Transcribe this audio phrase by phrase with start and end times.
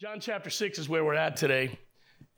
[0.00, 1.78] John chapter 6 is where we're at today.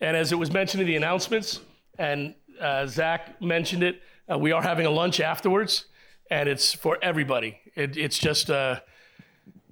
[0.01, 1.61] And as it was mentioned in the announcements,
[1.97, 5.85] and uh, Zach mentioned it, uh, we are having a lunch afterwards,
[6.29, 7.61] and it's for everybody.
[7.77, 8.81] It, it's just uh,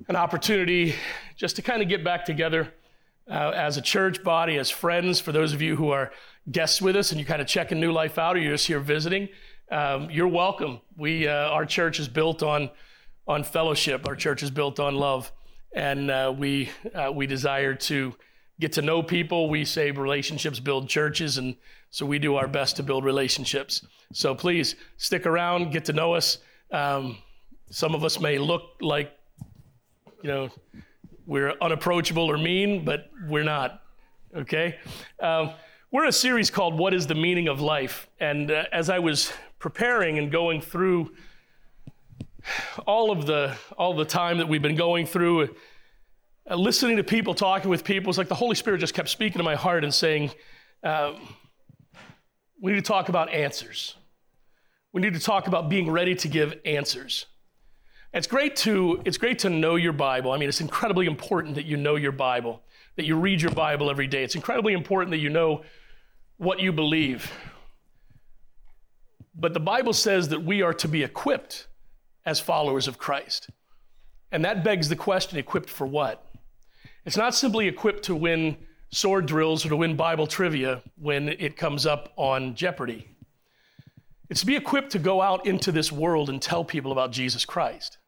[0.07, 0.95] an opportunity
[1.35, 2.73] just to kind of get back together
[3.29, 5.19] uh, as a church body, as friends.
[5.19, 6.13] For those of you who are
[6.53, 8.79] guests with us and you're kind of checking New Life out, or you're just here
[8.79, 9.29] visiting,
[9.73, 10.81] um, you're welcome.
[10.97, 12.71] We, uh, our church is built on,
[13.27, 14.07] on fellowship.
[14.07, 15.33] Our church is built on love
[15.73, 18.15] and uh, we uh, we desire to
[18.61, 19.49] get to know people.
[19.49, 21.57] We say relationships build churches, and
[21.91, 23.85] so we do our best to build relationships.
[24.13, 26.39] So please stick around, get to know us.
[26.71, 27.19] Um,
[27.71, 29.13] some of us may look like,
[30.23, 30.51] you know,
[31.27, 33.83] we're unapproachable or mean, but we're not.
[34.37, 34.79] Okay.
[35.21, 35.53] Um,
[35.93, 39.33] we're a series called "What Is the Meaning of Life?" And uh, as I was
[39.59, 41.13] preparing and going through
[42.87, 45.55] all of the all the time that we've been going through
[46.51, 49.39] uh, listening to people talking with people it's like the holy spirit just kept speaking
[49.39, 50.31] to my heart and saying
[50.83, 51.17] um,
[52.61, 53.97] we need to talk about answers.
[54.93, 57.27] We need to talk about being ready to give answers.
[58.13, 60.33] It's great to it's great to know your bible.
[60.33, 62.63] I mean it's incredibly important that you know your bible
[62.97, 64.25] that you read your bible every day.
[64.25, 65.63] It's incredibly important that you know
[66.39, 67.33] what you believe.
[69.35, 71.69] But the bible says that we are to be equipped
[72.27, 73.51] as followers of Christ.
[74.33, 76.25] And that begs the question equipped for what?
[77.05, 78.57] It's not simply equipped to win
[78.93, 83.09] sword drills or to win Bible trivia when it comes up on Jeopardy.
[84.29, 87.45] It's to be equipped to go out into this world and tell people about Jesus
[87.45, 87.99] Christ.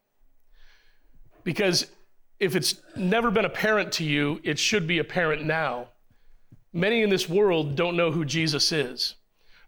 [1.42, 1.86] Because
[2.38, 5.88] if it's never been apparent to you, it should be apparent now.
[6.72, 9.16] Many in this world don't know who Jesus is.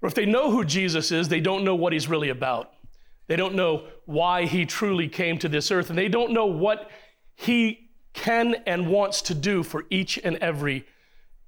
[0.01, 2.74] Or if they know who Jesus is, they don't know what he's really about.
[3.27, 6.91] They don't know why he truly came to this earth, and they don't know what
[7.35, 10.87] he can and wants to do for each and every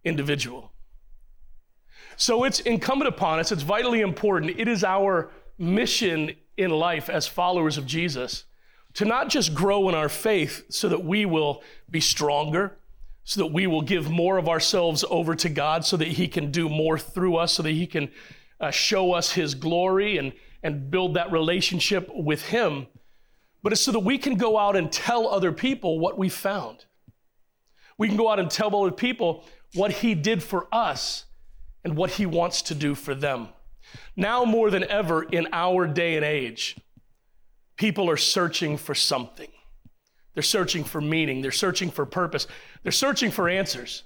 [0.05, 0.73] individual.
[2.17, 4.59] So it's incumbent upon us, it's vitally important.
[4.59, 8.45] It is our mission in life as followers of Jesus
[8.95, 12.79] to not just grow in our faith so that we will be stronger,
[13.25, 16.51] so that we will give more of ourselves over to God, so that He can
[16.51, 18.11] do more through us, so that He can
[18.59, 22.87] uh, show us His glory and and build that relationship with Him,
[23.63, 26.85] but it's so that we can go out and tell other people what we found.
[27.99, 31.25] We can go out and tell other people what He did for us
[31.85, 33.49] and what He wants to do for them.
[34.17, 36.77] Now, more than ever in our day and age,
[37.77, 39.49] people are searching for something.
[40.35, 42.47] They're searching for meaning, they're searching for purpose,
[42.83, 44.03] they're searching for answers.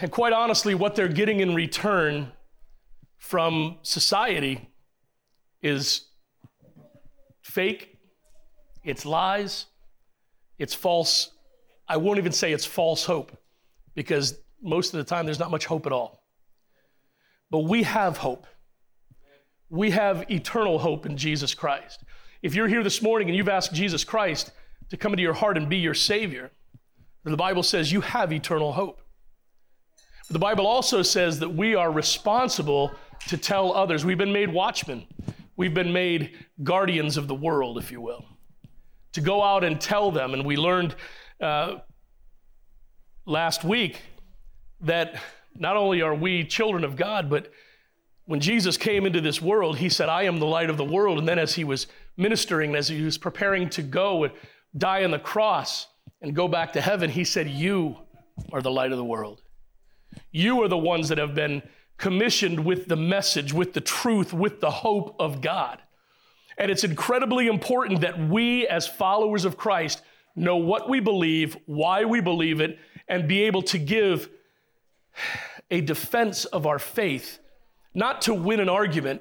[0.00, 2.32] And quite honestly, what they're getting in return
[3.20, 4.68] from society
[5.62, 6.06] is
[7.42, 7.96] fake,
[8.82, 9.66] it's lies,
[10.58, 11.30] it's false.
[11.86, 13.36] I won't even say it's false hope
[13.94, 16.24] because most of the time there's not much hope at all.
[17.50, 18.46] But we have hope.
[19.68, 22.02] We have eternal hope in Jesus Christ.
[22.42, 24.50] If you're here this morning and you've asked Jesus Christ
[24.88, 26.50] to come into your heart and be your Savior,
[27.24, 29.02] the Bible says you have eternal hope.
[30.26, 32.92] But the Bible also says that we are responsible
[33.28, 34.04] to tell others.
[34.04, 35.06] We've been made watchmen,
[35.56, 38.24] we've been made guardians of the world, if you will,
[39.12, 40.34] to go out and tell them.
[40.34, 40.94] And we learned
[41.40, 41.76] uh,
[43.26, 44.00] last week
[44.80, 45.20] that
[45.54, 47.52] not only are we children of God, but
[48.24, 51.18] when Jesus came into this world, he said, I am the light of the world.
[51.18, 54.32] And then as he was ministering, as he was preparing to go and
[54.78, 55.88] die on the cross
[56.22, 57.96] and go back to heaven, he said, You
[58.52, 59.42] are the light of the world.
[60.30, 61.62] You are the ones that have been
[62.00, 65.78] commissioned with the message, with the truth, with the hope of God.
[66.56, 70.02] And it's incredibly important that we, as followers of Christ,
[70.34, 74.30] know what we believe, why we believe it, and be able to give
[75.70, 77.38] a defense of our faith,
[77.92, 79.20] not to win an argument,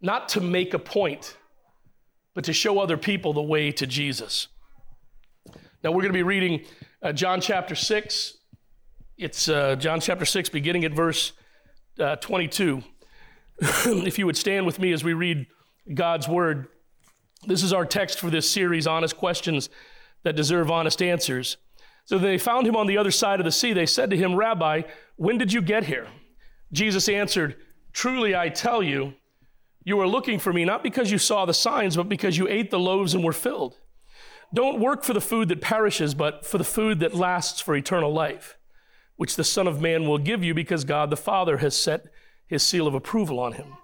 [0.00, 1.36] not to make a point,
[2.34, 4.48] but to show other people the way to Jesus.
[5.84, 6.64] Now, we're going to be reading
[7.02, 8.36] uh, John chapter 6,
[9.20, 11.34] it's uh, John chapter 6, beginning at verse
[11.98, 12.82] uh, 22.
[13.60, 15.46] if you would stand with me as we read
[15.92, 16.68] God's word.
[17.46, 19.68] This is our text for this series, Honest Questions
[20.22, 21.58] That Deserve Honest Answers.
[22.06, 23.74] So they found him on the other side of the sea.
[23.74, 24.82] They said to him, Rabbi,
[25.16, 26.06] when did you get here?
[26.72, 27.56] Jesus answered,
[27.92, 29.14] Truly I tell you,
[29.84, 32.70] you are looking for me not because you saw the signs, but because you ate
[32.70, 33.76] the loaves and were filled.
[34.54, 38.12] Don't work for the food that perishes, but for the food that lasts for eternal
[38.12, 38.56] life
[39.20, 42.06] which the Son of Man will give you because God the Father has set
[42.46, 43.76] his seal of approval on him.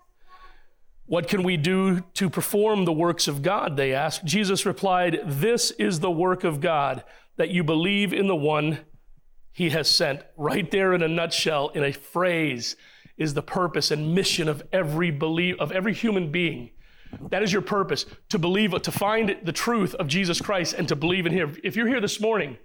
[1.04, 3.76] What can we do to perform the works of God?
[3.76, 4.24] They asked.
[4.24, 7.04] Jesus replied, This is the work of God,
[7.36, 8.78] that you believe in the one
[9.52, 10.22] he has sent.
[10.38, 12.74] Right there in a nutshell, in a phrase,
[13.18, 16.70] is the purpose and mission of every believe of every human being.
[17.28, 20.96] That is your purpose to believe, to find the truth of Jesus Christ and to
[20.96, 21.58] believe in Him.
[21.62, 22.56] If you're here this morning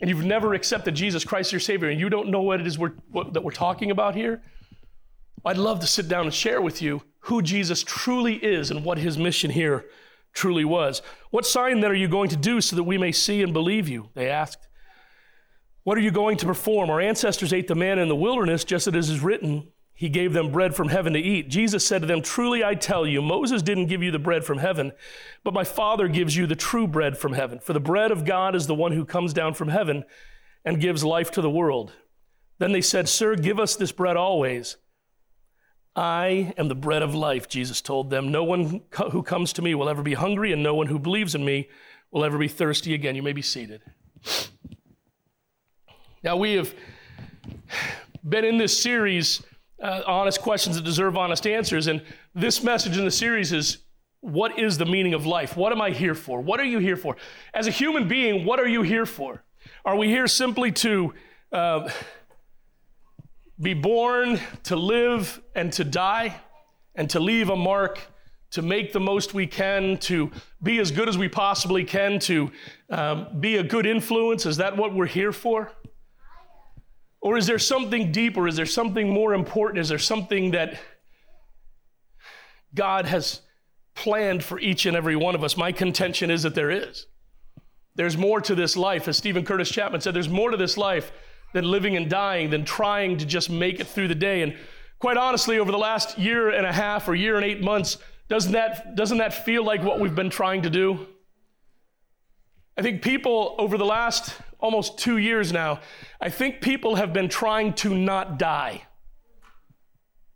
[0.00, 2.78] and you've never accepted Jesus Christ your Savior and you don't know what it is
[2.78, 4.42] we're, what, that we're talking about here,
[5.44, 8.98] I'd love to sit down and share with you who Jesus truly is and what
[8.98, 9.86] His mission here
[10.32, 11.02] truly was.
[11.30, 13.88] What sign then are you going to do so that we may see and believe
[13.88, 14.10] you?
[14.14, 14.68] They asked.
[15.82, 16.90] What are you going to perform?
[16.90, 19.68] Our ancestors ate the manna in the wilderness, just as it is written,
[20.00, 21.50] He gave them bread from heaven to eat.
[21.50, 24.56] Jesus said to them, Truly I tell you, Moses didn't give you the bread from
[24.56, 24.92] heaven,
[25.44, 27.60] but my Father gives you the true bread from heaven.
[27.60, 30.04] For the bread of God is the one who comes down from heaven
[30.64, 31.92] and gives life to the world.
[32.56, 34.78] Then they said, Sir, give us this bread always.
[35.94, 38.32] I am the bread of life, Jesus told them.
[38.32, 38.80] No one
[39.10, 41.68] who comes to me will ever be hungry, and no one who believes in me
[42.10, 43.16] will ever be thirsty again.
[43.16, 43.82] You may be seated.
[46.24, 46.74] Now, we have
[48.26, 49.42] been in this series,
[49.82, 52.02] uh, Honest Questions That Deserve Honest Answers, and
[52.34, 53.78] this message in the series is
[54.20, 55.56] what is the meaning of life?
[55.56, 56.40] What am I here for?
[56.40, 57.16] What are you here for?
[57.54, 59.42] As a human being, what are you here for?
[59.84, 61.14] Are we here simply to
[61.52, 61.88] uh,
[63.60, 66.36] be born, to live, and to die,
[66.94, 68.00] and to leave a mark,
[68.50, 70.30] to make the most we can, to
[70.62, 72.50] be as good as we possibly can, to
[72.90, 74.44] um, be a good influence?
[74.44, 75.72] Is that what we're here for?
[77.20, 78.48] Or is there something deeper?
[78.48, 79.80] Is there something more important?
[79.80, 80.78] Is there something that
[82.74, 83.42] God has
[83.94, 85.56] planned for each and every one of us?
[85.56, 87.06] My contention is that there is.
[87.94, 89.06] There's more to this life.
[89.08, 91.12] As Steven Curtis Chapman said, there's more to this life
[91.52, 94.42] than living and dying, than trying to just make it through the day.
[94.42, 94.56] And
[94.98, 98.52] quite honestly, over the last year and a half or year and eight months, doesn't
[98.52, 101.06] that, doesn't that feel like what we've been trying to do?
[102.78, 105.80] I think people over the last almost two years now,
[106.20, 108.82] I think people have been trying to not die.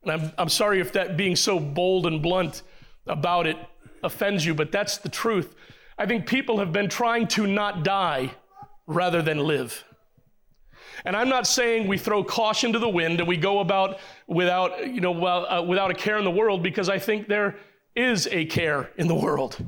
[0.02, 2.62] And I'm, I'm sorry if that being so bold and blunt
[3.06, 3.56] about it
[4.02, 5.54] offends you, but that's the truth.
[5.98, 8.34] I think people have been trying to not die
[8.86, 9.84] rather than live.
[11.04, 14.86] And I'm not saying we throw caution to the wind and we go about without,
[14.86, 17.56] you know, well, uh, without a care in the world because I think there
[17.96, 19.64] is a care in the world.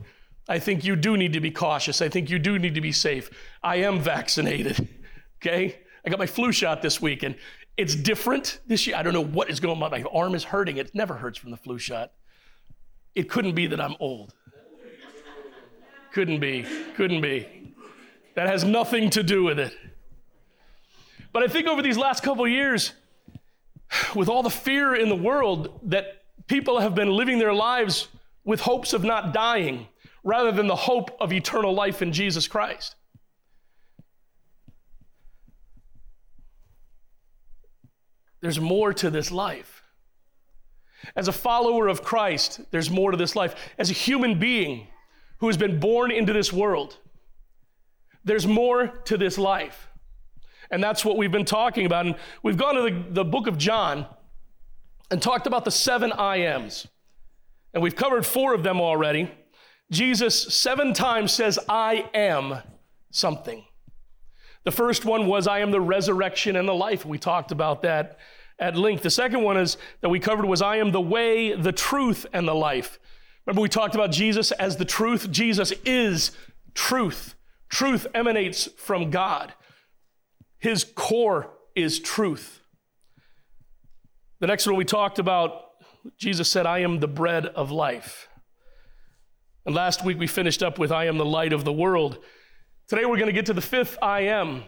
[0.48, 2.00] I think you do need to be cautious.
[2.00, 3.31] I think you do need to be safe.
[3.62, 4.88] I am vaccinated,
[5.43, 5.81] okay?
[6.04, 7.37] I got my flu shot this week and
[7.76, 8.96] it's different this year.
[8.96, 9.90] I don't know what is going on.
[9.90, 10.78] My arm is hurting.
[10.78, 12.12] It never hurts from the flu shot.
[13.14, 14.34] It couldn't be that I'm old.
[16.12, 16.64] Couldn't be.
[16.94, 17.75] Couldn't be.
[18.34, 19.75] That has nothing to do with it.
[21.32, 22.93] But I think over these last couple years,
[24.14, 28.08] with all the fear in the world, that people have been living their lives
[28.44, 29.88] with hopes of not dying
[30.26, 32.96] rather than the hope of eternal life in Jesus Christ.
[38.40, 39.84] There's more to this life.
[41.14, 43.55] As a follower of Christ, there's more to this life.
[43.78, 44.88] As a human being
[45.38, 46.99] who has been born into this world,
[48.25, 49.88] there's more to this life.
[50.72, 52.05] And that's what we've been talking about.
[52.05, 54.06] And we've gone to the, the book of John
[55.08, 56.88] and talked about the seven I ams.
[57.72, 59.31] And we've covered four of them already.
[59.91, 62.59] Jesus seven times says, I am
[63.11, 63.65] something.
[64.65, 67.06] The first one was, I am the resurrection and the life.
[67.06, 68.19] We talked about that
[68.58, 69.05] at length.
[69.05, 72.49] The second one is that we covered was, I am the way, the truth, and
[72.49, 72.99] the life.
[73.46, 75.31] Remember, we talked about Jesus as the truth.
[75.31, 76.32] Jesus is
[76.75, 77.37] truth.
[77.69, 79.55] Truth emanates from God,
[80.58, 82.60] His core is truth.
[84.41, 85.63] The next one we talked about,
[86.19, 88.29] Jesus said, I am the bread of life.
[89.67, 92.19] And last week we finished up with I am the light of the world.
[92.87, 94.63] Today we're going to get to the fifth I am.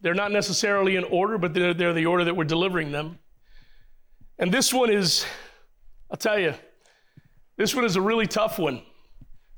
[0.00, 3.18] They're not necessarily in order, but they're, they're the order that we're delivering them.
[4.38, 5.26] And this one is,
[6.08, 6.54] I'll tell you,
[7.56, 8.82] this one is a really tough one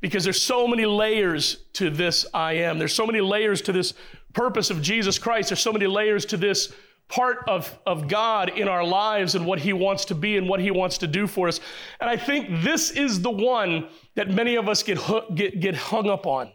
[0.00, 2.78] because there's so many layers to this I am.
[2.78, 3.92] There's so many layers to this
[4.32, 5.50] purpose of Jesus Christ.
[5.50, 6.72] There's so many layers to this
[7.10, 10.60] part of, of God in our lives and what He wants to be and what
[10.60, 11.60] He wants to do for us.
[12.00, 14.98] And I think this is the one that many of us get,
[15.34, 16.50] get, get hung up on.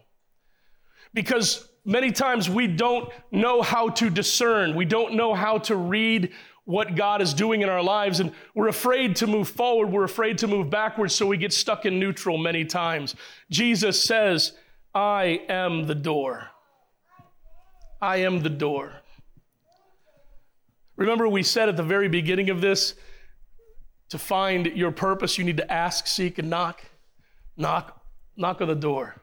[1.13, 6.31] Because many times we don't know how to discern, we don't know how to read
[6.63, 10.39] what God is doing in our lives, and we're afraid to move forward, we're afraid
[10.39, 13.15] to move backwards, so we get stuck in neutral many times.
[13.51, 14.53] Jesus says,
[14.93, 16.47] I am the door.
[18.01, 18.93] I am the door.
[20.95, 22.95] Remember, we said at the very beginning of this
[24.09, 26.81] to find your purpose, you need to ask, seek, and knock.
[27.57, 28.01] Knock,
[28.35, 29.15] knock on the door.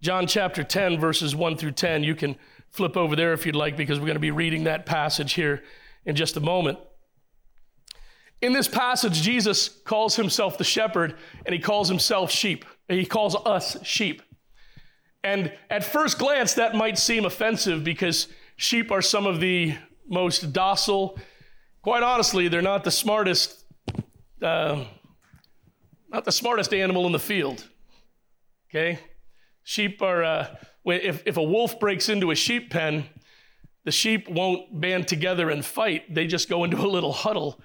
[0.00, 2.02] John chapter 10, verses 1 through 10.
[2.02, 2.36] You can
[2.70, 5.62] flip over there if you'd like, because we're going to be reading that passage here
[6.04, 6.78] in just a moment.
[8.40, 11.14] In this passage, Jesus calls himself the shepherd
[11.46, 12.64] and he calls himself sheep.
[12.88, 14.20] He calls us sheep.
[15.24, 19.74] And at first glance, that might seem offensive because sheep are some of the
[20.08, 21.18] most docile.
[21.82, 23.64] Quite honestly, they're not the smartest,
[24.40, 24.84] uh,
[26.10, 27.68] not the smartest animal in the field.
[28.70, 28.98] Okay,
[29.62, 30.24] sheep are.
[30.24, 33.04] Uh, if if a wolf breaks into a sheep pen,
[33.84, 36.12] the sheep won't band together and fight.
[36.12, 37.60] They just go into a little huddle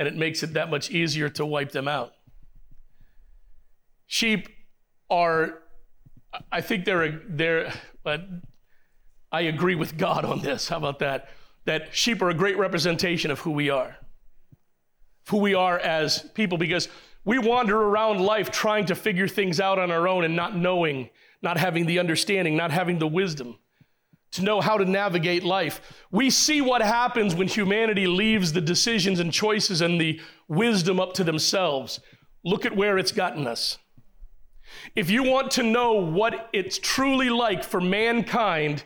[0.00, 2.12] and it makes it that much easier to wipe them out.
[4.06, 4.48] Sheep
[5.10, 5.60] are,
[6.50, 7.72] I think they're, they're,
[8.02, 8.22] but
[9.32, 10.68] I agree with God on this.
[10.68, 11.28] How about that?
[11.64, 13.96] That sheep are a great representation of who we are,
[15.28, 16.88] who we are as people, because
[17.24, 21.10] we wander around life trying to figure things out on our own and not knowing,
[21.42, 23.58] not having the understanding, not having the wisdom
[24.32, 25.80] to know how to navigate life.
[26.10, 31.14] We see what happens when humanity leaves the decisions and choices and the wisdom up
[31.14, 32.00] to themselves.
[32.44, 33.78] Look at where it's gotten us.
[34.96, 38.84] If you want to know what it's truly like for mankind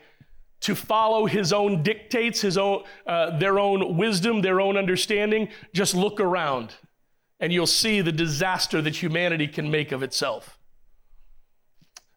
[0.61, 5.95] to follow his own dictates, his own, uh, their own wisdom, their own understanding, just
[5.95, 6.75] look around
[7.39, 10.59] and you'll see the disaster that humanity can make of itself.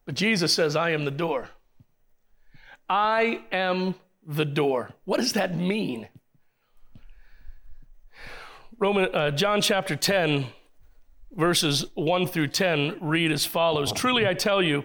[0.05, 1.49] But Jesus says, I am the door.
[2.89, 3.95] I am
[4.25, 4.91] the door.
[5.03, 6.07] What does that mean?
[8.79, 10.47] Roman, uh, John chapter 10,
[11.37, 14.83] verses 1 through 10 read as follows Truly I tell you,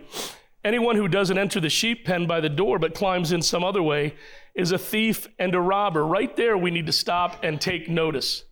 [0.63, 3.83] anyone who doesn't enter the sheep pen by the door but climbs in some other
[3.83, 4.15] way
[4.55, 6.07] is a thief and a robber.
[6.07, 8.45] Right there, we need to stop and take notice.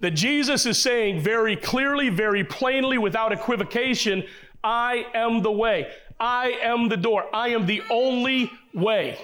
[0.00, 4.24] That Jesus is saying very clearly, very plainly, without equivocation,
[4.64, 5.90] I am the way.
[6.18, 7.24] I am the door.
[7.32, 9.18] I am the only way.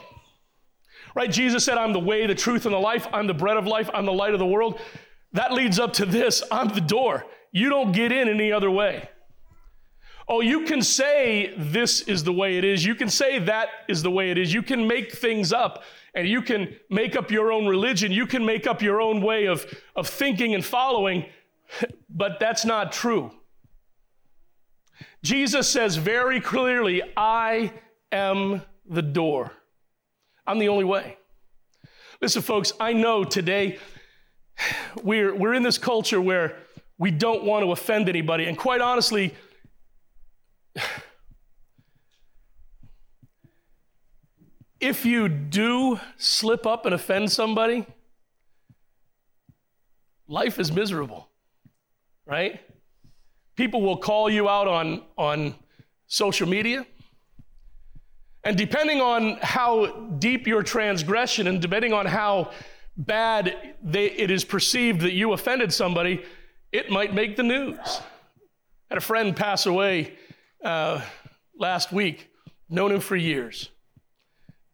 [1.15, 1.31] Right?
[1.31, 3.09] Jesus said, I'm the way, the truth, and the life.
[3.13, 3.91] I'm the bread of life.
[3.93, 4.79] I'm the light of the world.
[5.33, 7.27] That leads up to this I'm the door.
[7.57, 9.09] You don't get in any other way.
[10.29, 12.85] Oh, you can say this is the way it is.
[12.85, 14.53] You can say that is the way it is.
[14.53, 15.83] You can make things up
[16.15, 18.13] and you can make up your own religion.
[18.13, 21.25] You can make up your own way of, of thinking and following,
[22.11, 23.31] but that's not true.
[25.23, 27.73] Jesus says very clearly, I
[28.13, 29.51] am the door.
[30.47, 31.17] I'm the only way.
[32.21, 33.79] Listen, folks, I know today
[35.03, 36.59] we're, we're in this culture where
[36.99, 38.45] we don't want to offend anybody.
[38.47, 39.35] And quite honestly,
[44.81, 47.85] if you do slip up and offend somebody,
[50.29, 51.29] life is miserable,
[52.25, 52.61] right?
[53.57, 55.55] People will call you out on, on
[56.07, 56.87] social media.
[58.45, 59.87] And depending on how
[60.19, 62.53] deep your transgression and depending on how
[62.97, 66.23] bad they, it is perceived that you offended somebody,
[66.73, 68.01] it might make the news.
[68.91, 70.15] Had a friend pass away
[70.65, 71.01] uh,
[71.59, 72.31] last week,
[72.69, 73.71] known him for years.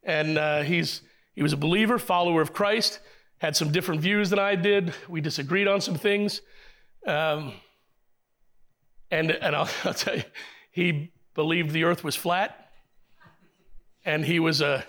[0.02, 1.02] And uh, he's,
[1.34, 3.00] he was a believer, follower of Christ,
[3.38, 4.94] had some different views than I did.
[5.08, 6.40] We disagreed on some things.
[7.06, 7.54] Um,
[9.10, 10.24] and, and I'll, I'll tell you,
[10.70, 12.70] he believed the earth was flat,
[14.04, 14.84] and he was a,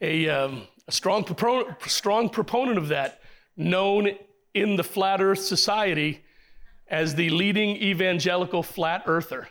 [0.00, 3.20] a, um, a strong, proponent, strong proponent of that,
[3.56, 4.10] known
[4.54, 6.23] in the flat earth society
[6.88, 9.48] as the leading evangelical flat earther.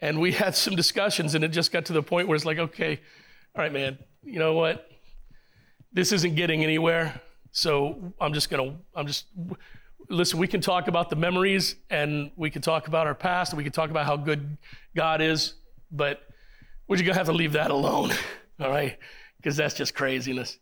[0.00, 2.58] And we had some discussions, and it just got to the point where it's like,
[2.58, 3.00] okay,
[3.54, 4.90] all right, man, you know what?
[5.92, 7.20] This isn't getting anywhere.
[7.52, 9.26] So I'm just going to, I'm just,
[10.10, 13.56] listen, we can talk about the memories and we can talk about our past and
[13.56, 14.58] we can talk about how good
[14.94, 15.54] God is,
[15.90, 16.20] but
[16.86, 18.12] we're just going to have to leave that alone,
[18.60, 18.98] all right?
[19.38, 20.58] Because that's just craziness.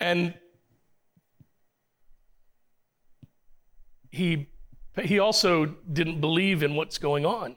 [0.00, 0.34] And
[4.10, 4.48] he,
[5.02, 7.56] he also didn't believe in what's going on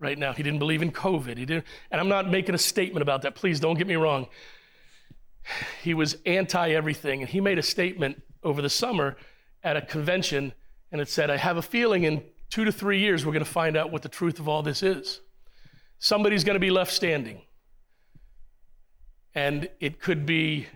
[0.00, 0.32] right now.
[0.32, 1.36] He didn't believe in COVID.
[1.36, 3.34] He didn't, and I'm not making a statement about that.
[3.34, 4.26] Please don't get me wrong
[5.82, 7.20] he was anti everything.
[7.20, 9.16] And he made a statement over the summer
[9.62, 10.52] at a convention,
[10.92, 13.50] and it said, I have a feeling in two to three years we're going to
[13.50, 15.20] find out what the truth of all this is.
[15.98, 17.42] Somebody's going to be left standing.
[19.34, 20.66] And it could be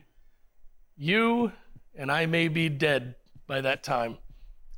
[0.97, 1.53] you,
[1.95, 3.15] and I may be dead
[3.47, 4.19] by that time.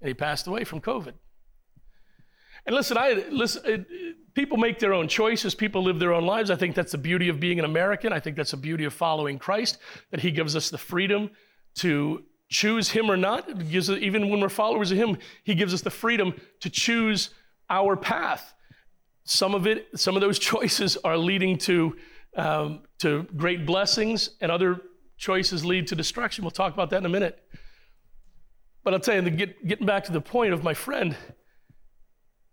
[0.01, 1.15] And he passed away from COVID.
[2.67, 3.87] And listen, I listen
[4.35, 6.51] people make their own choices, people live their own lives.
[6.51, 8.13] I think that's the beauty of being an American.
[8.13, 9.79] I think that's the beauty of following Christ,
[10.11, 11.31] that He gives us the freedom
[11.77, 13.49] to choose Him or not.
[13.49, 17.31] It gives even when we're followers of Him, He gives us the freedom to choose
[17.69, 18.55] our path.
[19.25, 21.97] some of it, some of those choices are leading to,
[22.37, 24.81] um, to great blessings, and other
[25.17, 26.45] choices lead to destruction.
[26.45, 27.39] We'll talk about that in a minute.
[28.83, 31.17] But I'll tell you, get, getting back to the point of my friend,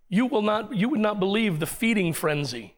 [0.09, 2.75] you will not, you would not believe the feeding frenzy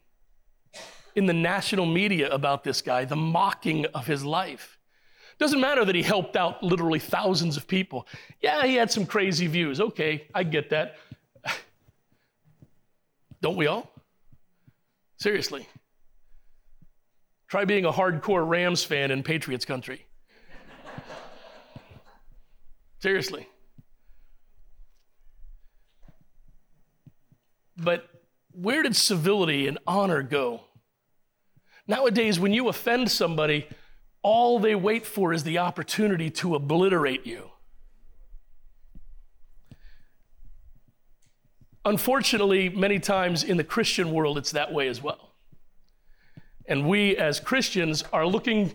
[1.15, 4.77] in the national media about this guy, the mocking of his life.
[5.39, 8.07] Doesn't matter that he helped out literally thousands of people.
[8.41, 9.79] Yeah, he had some crazy views.
[9.79, 10.97] Okay, I get that.
[13.41, 13.89] Don't we all?
[15.17, 15.67] Seriously.
[17.47, 20.05] Try being a hardcore Rams fan in Patriots country.
[22.99, 23.47] Seriously.
[27.77, 28.09] But
[28.51, 30.61] where did civility and honor go?
[31.87, 33.67] Nowadays, when you offend somebody,
[34.21, 37.51] all they wait for is the opportunity to obliterate you.
[41.85, 45.31] Unfortunately, many times in the Christian world, it's that way as well.
[46.67, 48.73] And we as Christians are looking,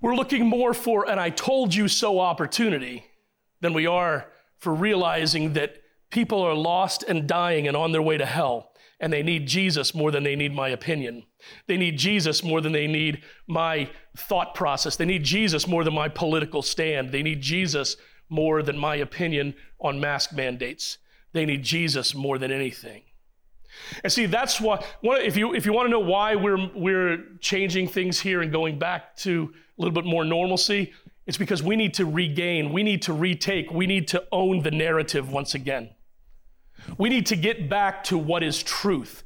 [0.00, 3.04] we're looking more for an I told you so opportunity
[3.60, 4.26] than we are
[4.58, 8.72] for realizing that people are lost and dying and on their way to hell.
[9.00, 11.24] And they need Jesus more than they need my opinion.
[11.66, 14.96] They need Jesus more than they need my thought process.
[14.96, 17.12] They need Jesus more than my political stand.
[17.12, 17.96] They need Jesus
[18.28, 20.98] more than my opinion on mask mandates.
[21.32, 23.02] They need Jesus more than anything.
[24.02, 27.88] And see, that's why, if you, if you want to know why we're, we're changing
[27.88, 30.92] things here and going back to a little bit more normalcy,
[31.28, 34.70] it's because we need to regain, we need to retake, we need to own the
[34.70, 35.90] narrative once again.
[36.96, 39.24] We need to get back to what is truth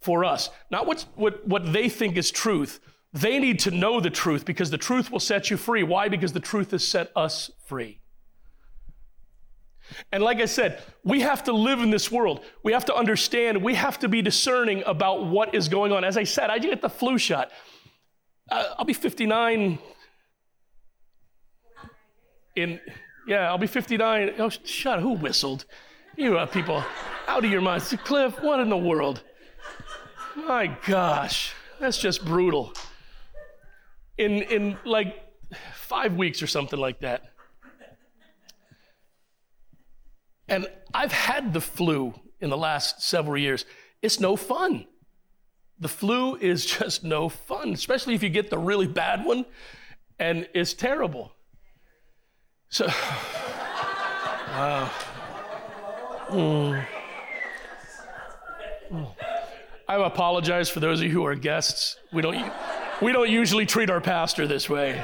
[0.00, 2.80] for us, not what's, what, what they think is truth.
[3.12, 5.82] They need to know the truth because the truth will set you free.
[5.82, 6.08] Why?
[6.08, 8.00] Because the truth has set us free.
[10.10, 12.42] And like I said, we have to live in this world.
[12.62, 13.62] We have to understand.
[13.62, 16.02] We have to be discerning about what is going on.
[16.02, 17.50] As I said, I get the flu shot.
[18.50, 19.78] Uh, I'll be 59
[22.56, 22.80] in,
[23.26, 24.34] yeah, I'll be 59.
[24.38, 25.64] Oh, shut Who whistled?
[26.16, 26.84] You are people
[27.26, 27.94] out of your minds.
[28.04, 29.22] Cliff, what in the world?
[30.36, 32.74] My gosh, that's just brutal.
[34.18, 35.16] In, in like
[35.74, 37.32] five weeks or something like that.
[40.48, 43.64] And I've had the flu in the last several years.
[44.02, 44.86] It's no fun.
[45.78, 49.46] The flu is just no fun, especially if you get the really bad one,
[50.18, 51.32] and it's terrible.
[52.72, 52.86] So,
[54.48, 54.90] wow.
[56.32, 56.86] Mm.
[59.86, 61.96] I apologize for those of you who are guests.
[62.10, 62.50] We don't,
[63.02, 64.98] we don't usually treat our pastor this way.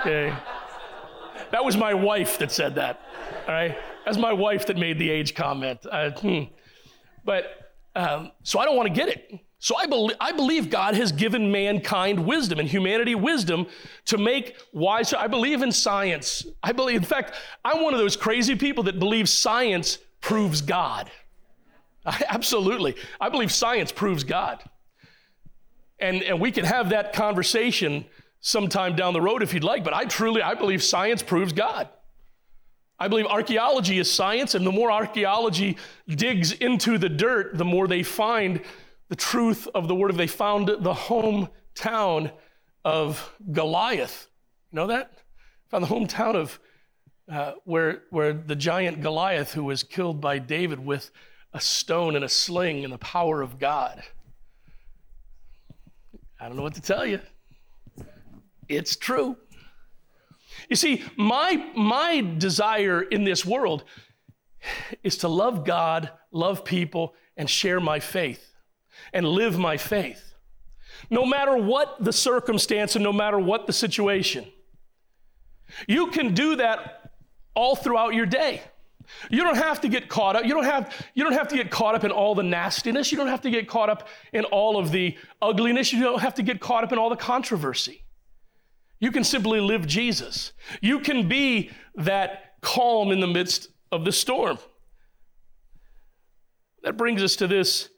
[0.00, 0.36] Okay.
[1.52, 3.00] That was my wife that said that.
[3.48, 3.78] All right.
[4.04, 5.78] That's my wife that made the age comment.
[5.90, 6.42] Uh, hmm.
[7.24, 9.40] But um, so I don't want to get it.
[9.58, 13.66] So I, be- I believe God has given mankind wisdom and humanity wisdom
[14.06, 15.14] to make wise.
[15.14, 16.46] I believe in science.
[16.62, 21.10] I believe, in fact, I'm one of those crazy people that believe science proves God.
[22.06, 22.96] I, absolutely.
[23.20, 24.62] I believe science proves God.
[25.98, 28.04] And, and we can have that conversation
[28.40, 31.88] sometime down the road if you'd like, but I truly, I believe science proves God.
[32.98, 35.76] I believe archaeology is science, and the more archaeology
[36.08, 38.60] digs into the dirt, the more they find
[39.08, 42.32] the truth of the word of they found the hometown
[42.84, 44.28] of Goliath.
[44.72, 45.12] You know that?
[45.70, 46.58] Found the hometown of
[47.30, 51.10] uh, where, where the giant Goliath, who was killed by David with
[51.52, 54.02] a stone and a sling and the power of God.
[56.38, 57.20] I don't know what to tell you.
[58.68, 59.36] It's true.
[60.68, 63.84] You see, my, my desire in this world
[65.02, 68.55] is to love God, love people, and share my faith
[69.16, 70.34] and live my faith.
[71.08, 74.44] No matter what the circumstance and no matter what the situation.
[75.88, 77.12] You can do that
[77.54, 78.60] all throughout your day.
[79.30, 80.44] You don't have to get caught up.
[80.44, 83.10] You don't have, you don't have to get caught up in all the nastiness.
[83.10, 85.94] You don't have to get caught up in all of the ugliness.
[85.94, 88.04] You don't have to get caught up in all the controversy.
[89.00, 90.52] You can simply live Jesus.
[90.82, 94.58] You can be that calm in the midst of the storm.
[96.82, 97.88] That brings us to this.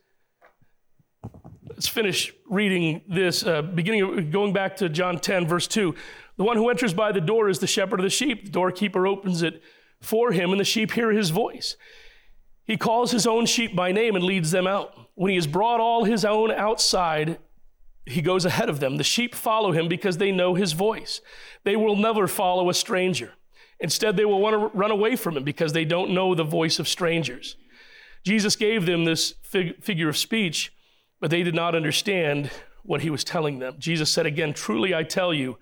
[1.78, 5.94] Let's finish reading this, uh, beginning of, going back to John 10, verse 2.
[6.36, 8.46] The one who enters by the door is the shepherd of the sheep.
[8.46, 9.62] The doorkeeper opens it
[10.00, 11.76] for him, and the sheep hear his voice.
[12.64, 14.92] He calls his own sheep by name and leads them out.
[15.14, 17.38] When he has brought all his own outside,
[18.06, 18.96] he goes ahead of them.
[18.96, 21.20] The sheep follow him because they know his voice.
[21.62, 23.34] They will never follow a stranger.
[23.78, 26.80] Instead, they will want to run away from him because they don't know the voice
[26.80, 27.54] of strangers.
[28.24, 30.72] Jesus gave them this fig- figure of speech,
[31.20, 32.50] but they did not understand
[32.82, 33.74] what he was telling them.
[33.78, 35.58] Jesus said again, Truly I tell you,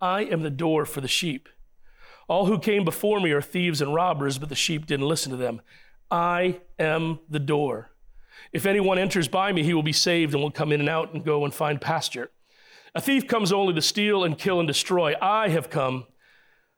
[0.00, 1.48] I am the door for the sheep.
[2.28, 5.36] All who came before me are thieves and robbers, but the sheep didn't listen to
[5.36, 5.60] them.
[6.10, 7.90] I am the door.
[8.52, 11.14] If anyone enters by me, he will be saved and will come in and out
[11.14, 12.30] and go and find pasture.
[12.94, 15.14] A thief comes only to steal and kill and destroy.
[15.20, 16.06] I have come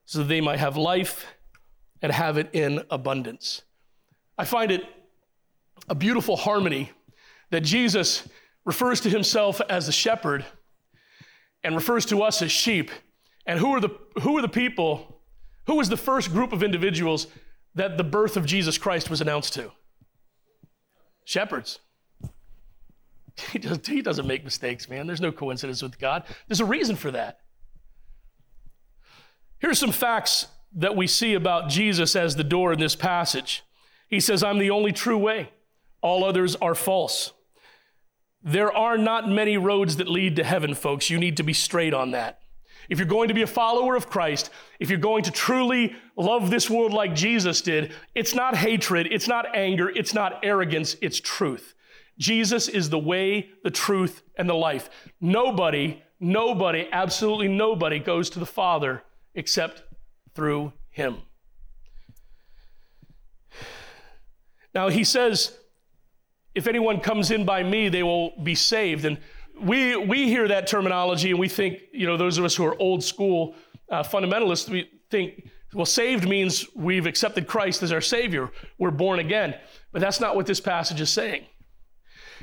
[0.05, 1.25] so that they might have life
[2.01, 3.63] and have it in abundance.
[4.37, 4.83] I find it
[5.89, 6.91] a beautiful harmony
[7.51, 8.27] that Jesus
[8.65, 10.45] refers to himself as the shepherd
[11.63, 12.91] and refers to us as sheep.
[13.45, 13.89] And who are the,
[14.21, 15.21] who are the people,
[15.67, 17.27] who was the first group of individuals
[17.75, 19.71] that the birth of Jesus Christ was announced to?
[21.25, 21.79] Shepherds.
[23.51, 25.07] He, does, he doesn't make mistakes, man.
[25.07, 26.23] There's no coincidence with God.
[26.47, 27.39] There's a reason for that.
[29.59, 33.63] Here's some facts that we see about Jesus as the door in this passage.
[34.07, 35.49] He says, I'm the only true way,
[36.05, 37.33] all others are false.
[38.43, 41.09] There are not many roads that lead to heaven, folks.
[41.09, 42.41] You need to be straight on that.
[42.89, 46.51] If you're going to be a follower of Christ, if you're going to truly love
[46.51, 51.19] this world like Jesus did, it's not hatred, it's not anger, it's not arrogance, it's
[51.19, 51.73] truth.
[52.19, 54.91] Jesus is the way, the truth, and the life.
[55.19, 59.01] Nobody, nobody, absolutely nobody goes to the Father
[59.33, 59.81] except
[60.35, 61.17] through him.
[64.75, 65.57] Now, he says,
[66.55, 69.05] if anyone comes in by me, they will be saved.
[69.05, 69.17] And
[69.59, 72.79] we, we hear that terminology and we think, you know, those of us who are
[72.79, 73.55] old school
[73.89, 78.49] uh, fundamentalists, we think, well, saved means we've accepted Christ as our Savior.
[78.77, 79.55] We're born again.
[79.91, 81.45] But that's not what this passage is saying.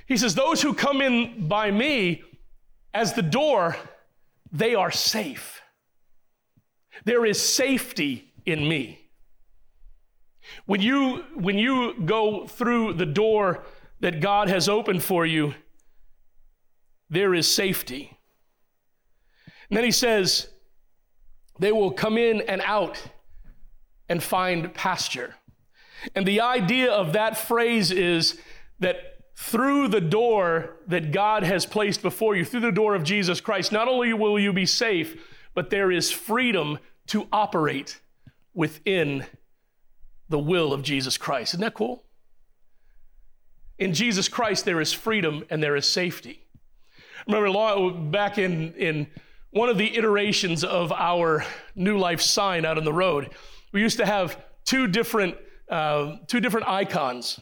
[0.07, 2.23] He says, Those who come in by me
[2.93, 3.77] as the door,
[4.53, 5.63] they are safe.
[7.05, 8.99] There is safety in me.
[10.67, 13.65] When you, when you go through the door
[14.03, 15.55] that God has opened for you,
[17.09, 18.19] there is safety.
[19.71, 20.49] And then he says,
[21.59, 23.01] they will come in and out
[24.09, 25.37] and find pasture.
[26.17, 28.39] And the idea of that phrase is
[28.81, 28.97] that
[29.37, 33.71] through the door that God has placed before you, through the door of Jesus Christ,
[33.71, 35.17] not only will you be safe,
[35.55, 38.01] but there is freedom to operate
[38.53, 39.27] within
[40.29, 41.55] the will of Jesus Christ.
[41.55, 42.05] Isn't that cool?
[43.83, 46.39] In Jesus Christ, there is freedom and there is safety.
[47.27, 49.09] Remember back in, in
[49.51, 53.31] one of the iterations of our New Life sign out on the road,
[53.73, 55.35] we used to have two different,
[55.69, 57.41] uh, two different icons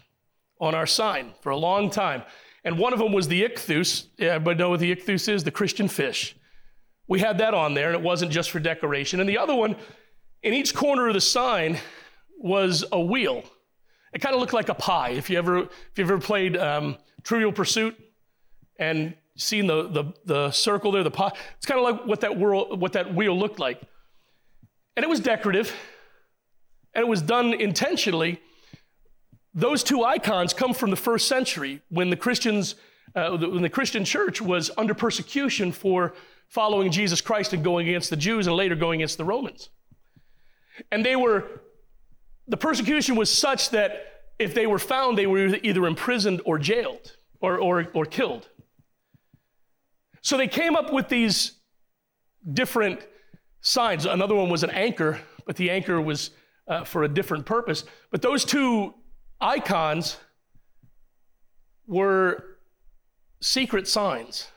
[0.62, 2.22] on our sign for a long time.
[2.64, 4.06] And one of them was the ichthus.
[4.18, 5.44] Everybody know what the ichthus is?
[5.44, 6.34] The Christian fish.
[7.06, 9.20] We had that on there, and it wasn't just for decoration.
[9.20, 9.76] And the other one,
[10.42, 11.76] in each corner of the sign,
[12.38, 13.44] was a wheel.
[14.12, 15.10] It kind of looked like a pie.
[15.10, 17.96] If you ever, if you ever played um, Trivial Pursuit
[18.78, 22.36] and seen the, the, the circle there, the pie, it's kind of like what that,
[22.36, 23.80] world, what that wheel looked like.
[24.96, 25.74] And it was decorative,
[26.94, 28.40] and it was done intentionally.
[29.54, 32.74] Those two icons come from the first century when the Christians,
[33.14, 36.14] uh, when the Christian church was under persecution for
[36.48, 39.70] following Jesus Christ and going against the Jews and later going against the Romans.
[40.90, 41.62] And they were,
[42.50, 47.16] the persecution was such that if they were found, they were either imprisoned or jailed
[47.40, 48.48] or, or, or killed.
[50.20, 51.52] So they came up with these
[52.52, 53.06] different
[53.60, 54.04] signs.
[54.04, 56.30] Another one was an anchor, but the anchor was
[56.66, 57.84] uh, for a different purpose.
[58.10, 58.94] But those two
[59.40, 60.16] icons
[61.86, 62.56] were
[63.40, 64.48] secret signs.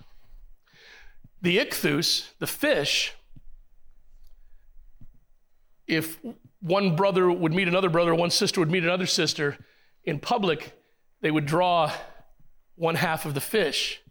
[1.44, 3.14] The ichthus, the fish,
[5.86, 6.18] if
[6.63, 9.58] one brother would meet another brother, one sister would meet another sister
[10.06, 10.73] in public,
[11.21, 11.91] they would draw
[12.76, 14.02] one half of the fish,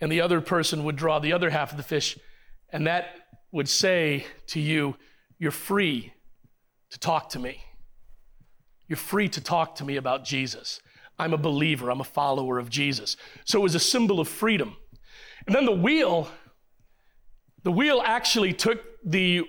[0.00, 2.16] and the other person would draw the other half of the fish,
[2.72, 3.06] and that
[3.50, 4.96] would say to you,
[5.38, 6.12] You're free
[6.90, 7.60] to talk to me.
[8.86, 10.80] You're free to talk to me about Jesus.
[11.18, 13.16] I'm a believer, I'm a follower of Jesus.
[13.44, 14.76] So it was a symbol of freedom.
[15.46, 16.28] And then the wheel
[17.64, 19.42] the wheel actually took the,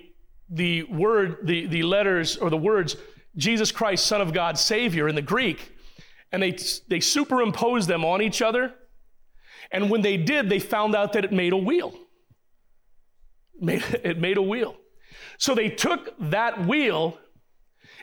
[0.48, 2.96] the word, the, the letters or the words,
[3.36, 5.72] Jesus Christ, Son of God, Savior in the Greek,
[6.32, 6.56] and they,
[6.88, 8.74] they superimposed them on each other.
[9.70, 11.94] And when they did, they found out that it made a wheel.
[13.54, 14.76] It made, it made a wheel.
[15.38, 17.18] So they took that wheel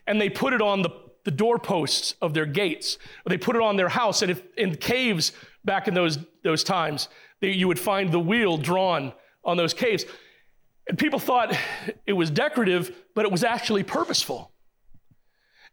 [0.05, 0.89] and they put it on the,
[1.23, 2.97] the doorposts of their gates.
[3.25, 4.21] They put it on their house.
[4.21, 5.31] And if in caves
[5.63, 7.07] back in those, those times,
[7.39, 10.05] they, you would find the wheel drawn on those caves.
[10.87, 11.55] And people thought
[12.05, 14.51] it was decorative, but it was actually purposeful.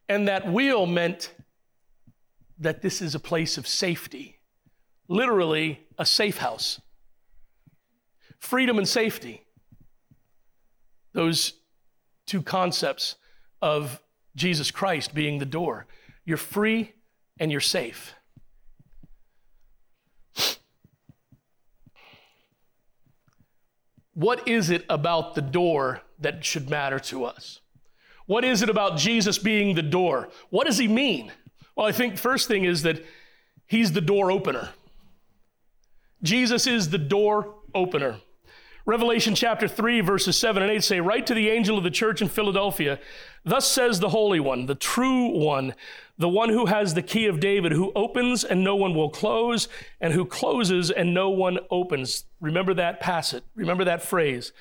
[0.08, 1.32] And that wheel meant
[2.58, 4.40] that this is a place of safety,
[5.08, 6.80] literally, a safe house.
[8.38, 9.42] Freedom and safety.
[11.12, 11.54] Those
[12.26, 13.16] two concepts
[13.60, 14.00] of
[14.36, 15.86] Jesus Christ being the door.
[16.24, 16.92] You're free
[17.38, 18.14] and you're safe.
[24.20, 27.60] What is it about the door that should matter to us?
[28.26, 30.28] What is it about Jesus being the door?
[30.50, 31.32] What does he mean?
[31.74, 33.02] Well, I think first thing is that
[33.66, 34.68] he's the door opener.
[36.22, 38.16] Jesus is the door opener.
[38.84, 42.20] Revelation chapter 3, verses 7 and 8 say, Write to the angel of the church
[42.20, 42.98] in Philadelphia,
[43.46, 45.74] Thus says the Holy One, the true one,
[46.20, 49.68] the one who has the key of David, who opens and no one will close,
[50.02, 52.26] and who closes and no one opens.
[52.40, 53.42] Remember that passage.
[53.54, 54.52] Remember that phrase.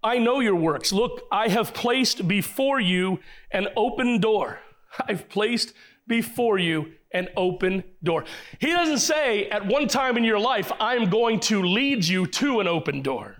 [0.00, 0.92] I know your works.
[0.92, 3.18] Look, I have placed before you
[3.50, 4.60] an open door.
[5.08, 5.74] I've placed
[6.06, 8.24] before you an open door.
[8.60, 12.60] He doesn't say at one time in your life, I'm going to lead you to
[12.60, 13.37] an open door.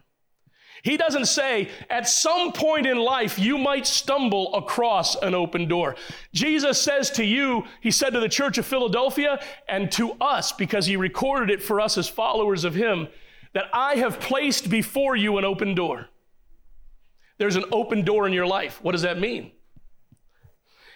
[0.82, 5.96] He doesn't say, at some point in life, you might stumble across an open door.
[6.32, 10.86] Jesus says to you, He said to the church of Philadelphia and to us, because
[10.86, 13.08] He recorded it for us as followers of Him,
[13.54, 16.08] that I have placed before you an open door.
[17.38, 18.78] There's an open door in your life.
[18.82, 19.52] What does that mean?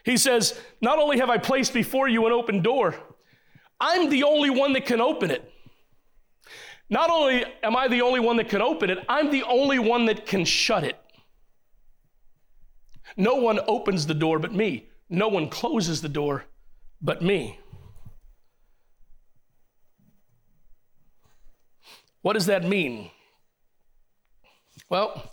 [0.05, 2.97] He says, Not only have I placed before you an open door,
[3.81, 5.52] I'm the only one that can open it.
[6.93, 10.05] Not only am I the only one that can open it, I'm the only one
[10.05, 10.99] that can shut it.
[13.17, 14.91] No one opens the door but me.
[15.09, 16.45] No one closes the door
[17.01, 17.59] but me.
[22.21, 23.11] What does that mean?
[24.91, 25.33] Well,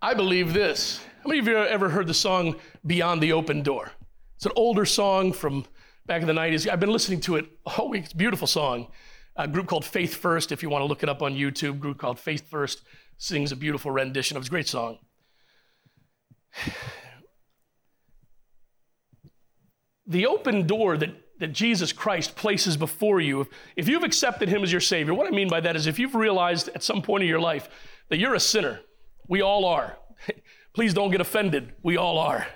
[0.00, 1.04] I believe this.
[1.22, 3.92] How many of you ever heard the song Beyond the Open Door?
[4.36, 5.66] It's an older song from
[6.06, 6.66] back in the 90s.
[6.66, 8.04] I've been listening to it all week.
[8.04, 8.86] It's a beautiful song
[9.36, 11.98] a group called Faith First, if you want to look it up on YouTube, group
[11.98, 12.82] called Faith First
[13.18, 14.36] sings a beautiful rendition.
[14.36, 14.98] of was a great song.
[20.06, 24.62] The open door that, that Jesus Christ places before you, if, if you've accepted him
[24.62, 27.22] as your Savior, what I mean by that is if you've realized at some point
[27.22, 27.68] in your life
[28.10, 28.80] that you're a sinner,
[29.28, 29.96] we all are.
[30.74, 31.72] Please don't get offended.
[31.82, 32.46] We all are.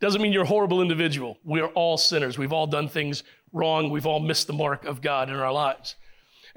[0.00, 1.38] Doesn't mean you're a horrible individual.
[1.44, 2.38] We're all sinners.
[2.38, 3.90] We've all done things wrong.
[3.90, 5.94] We've all missed the mark of God in our lives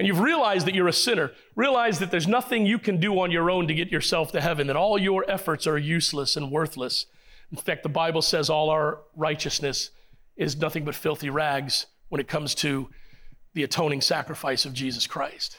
[0.02, 3.30] and you've realized that you're a sinner, realize that there's nothing you can do on
[3.30, 7.06] your own to get yourself to heaven, that all your efforts are useless and worthless.
[7.52, 9.92] In fact, the Bible says all our righteousness
[10.36, 12.90] is nothing but filthy rags when it comes to
[13.54, 15.58] the atoning sacrifice of Jesus Christ.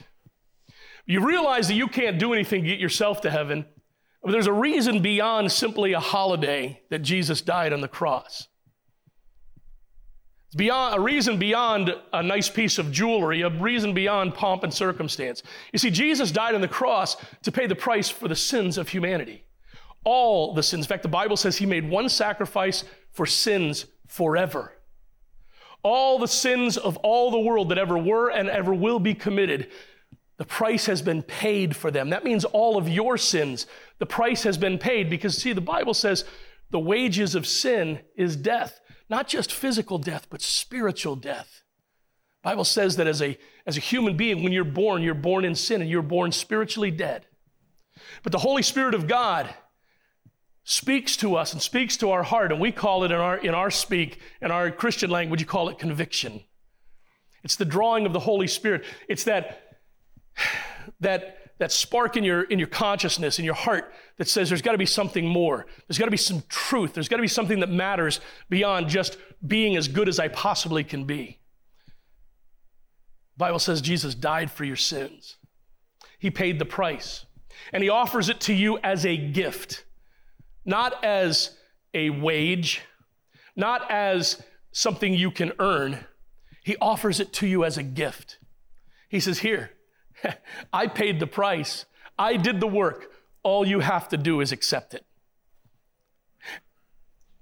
[1.06, 3.64] You realize that you can't do anything to get yourself to heaven,
[4.24, 8.48] but there's a reason beyond simply a holiday that Jesus died on the cross.
[10.52, 14.74] It's beyond, a reason beyond a nice piece of jewelry, a reason beyond pomp and
[14.74, 15.42] circumstance.
[15.72, 18.90] You see, Jesus died on the cross to pay the price for the sins of
[18.90, 19.46] humanity.
[20.04, 20.84] All the sins.
[20.84, 24.74] In fact, the Bible says he made one sacrifice for sins forever.
[25.82, 29.68] All the sins of all the world that ever were and ever will be committed,
[30.36, 32.10] the price has been paid for them.
[32.10, 33.66] That means all of your sins,
[34.00, 36.26] the price has been paid because, see, the Bible says
[36.68, 38.81] the wages of sin is death.
[39.08, 41.62] Not just physical death, but spiritual death.
[42.42, 45.54] Bible says that as a, as a human being, when you're born, you're born in
[45.54, 47.26] sin and you're born spiritually dead.
[48.22, 49.54] But the Holy Spirit of God
[50.64, 53.54] speaks to us and speaks to our heart, and we call it in our, in
[53.54, 56.42] our speak, in our Christian language, you call it conviction.
[57.44, 58.84] It's the drawing of the Holy Spirit.
[59.08, 59.78] It's that,
[61.00, 64.72] that that spark in your, in your consciousness, in your heart, that says there's got
[64.72, 65.66] to be something more.
[65.86, 66.94] There's got to be some truth.
[66.94, 70.84] There's got to be something that matters beyond just being as good as I possibly
[70.84, 71.38] can be.
[73.36, 75.36] Bible says Jesus died for your sins.
[76.18, 77.26] He paid the price.
[77.72, 79.84] And he offers it to you as a gift,
[80.64, 81.56] not as
[81.94, 82.82] a wage,
[83.56, 86.04] not as something you can earn.
[86.64, 88.38] He offers it to you as a gift.
[89.08, 89.72] He says, Here,
[90.72, 91.84] I paid the price.
[92.18, 93.12] I did the work.
[93.42, 95.04] All you have to do is accept it.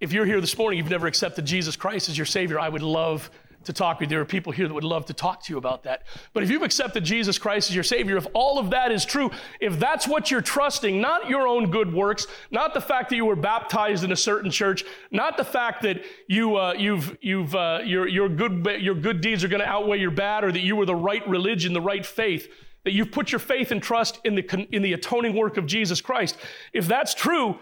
[0.00, 2.82] If you're here this morning, you've never accepted Jesus Christ as your Savior, I would
[2.82, 3.30] love
[3.64, 4.16] to talk with you.
[4.16, 6.04] There are people here that would love to talk to you about that.
[6.32, 9.30] But if you've accepted Jesus Christ as your Savior, if all of that is true,
[9.60, 13.26] if that's what you're trusting, not your own good works, not the fact that you
[13.26, 17.80] were baptized in a certain church, not the fact that you, uh, you've, you've, uh,
[17.84, 20.76] your, your, good, your good deeds are going to outweigh your bad, or that you
[20.76, 22.48] were the right religion, the right faith,
[22.84, 26.00] that you've put your faith and trust in the, in the atoning work of Jesus
[26.00, 26.36] Christ,
[26.72, 27.58] if that's true,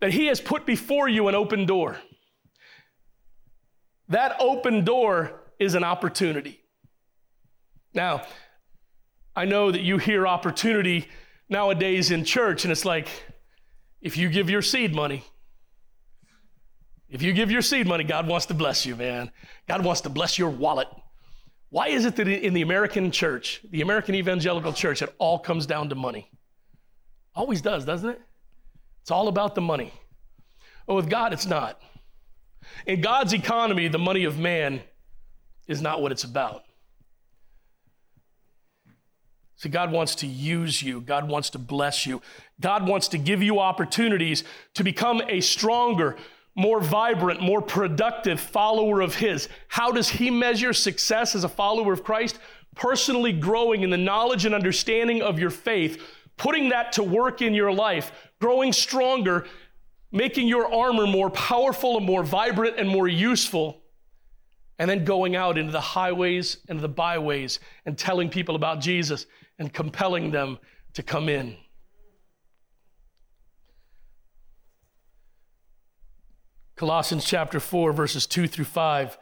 [0.00, 1.98] that He has put before you an open door.
[4.08, 6.60] That open door is an opportunity.
[7.94, 8.22] Now,
[9.36, 11.08] I know that you hear opportunity
[11.48, 13.08] nowadays in church, and it's like,
[14.00, 15.24] if you give your seed money,
[17.08, 19.30] if you give your seed money, God wants to bless you, man.
[19.68, 20.88] God wants to bless your wallet.
[21.74, 25.66] Why is it that in the American church, the American evangelical church, it all comes
[25.66, 26.30] down to money?
[27.34, 28.20] Always does, doesn't it?
[29.02, 29.92] It's all about the money.
[30.86, 31.82] But with God, it's not.
[32.86, 34.82] In God's economy, the money of man
[35.66, 36.62] is not what it's about.
[39.56, 41.00] See, God wants to use you.
[41.00, 42.22] God wants to bless you.
[42.60, 46.18] God wants to give you opportunities to become a stronger,
[46.54, 49.48] more vibrant, more productive follower of His.
[49.68, 52.38] How does He measure success as a follower of Christ?
[52.76, 56.02] Personally growing in the knowledge and understanding of your faith,
[56.36, 59.46] putting that to work in your life, growing stronger,
[60.12, 63.82] making your armor more powerful and more vibrant and more useful,
[64.78, 69.26] and then going out into the highways and the byways and telling people about Jesus
[69.58, 70.58] and compelling them
[70.94, 71.56] to come in.
[76.76, 79.18] Colossians chapter 4, verses 2 through 5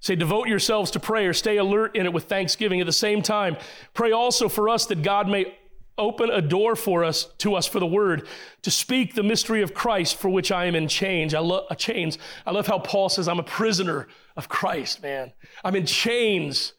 [0.00, 2.80] say, Devote yourselves to prayer, stay alert in it with thanksgiving.
[2.80, 3.56] At the same time,
[3.94, 5.56] pray also for us that God may
[5.98, 8.26] open a door for us to us for the word
[8.62, 11.34] to speak the mystery of Christ for which I am in chains.
[11.34, 12.18] I love chains.
[12.46, 15.32] I love how Paul says I'm a prisoner of Christ, man.
[15.62, 16.72] I'm in chains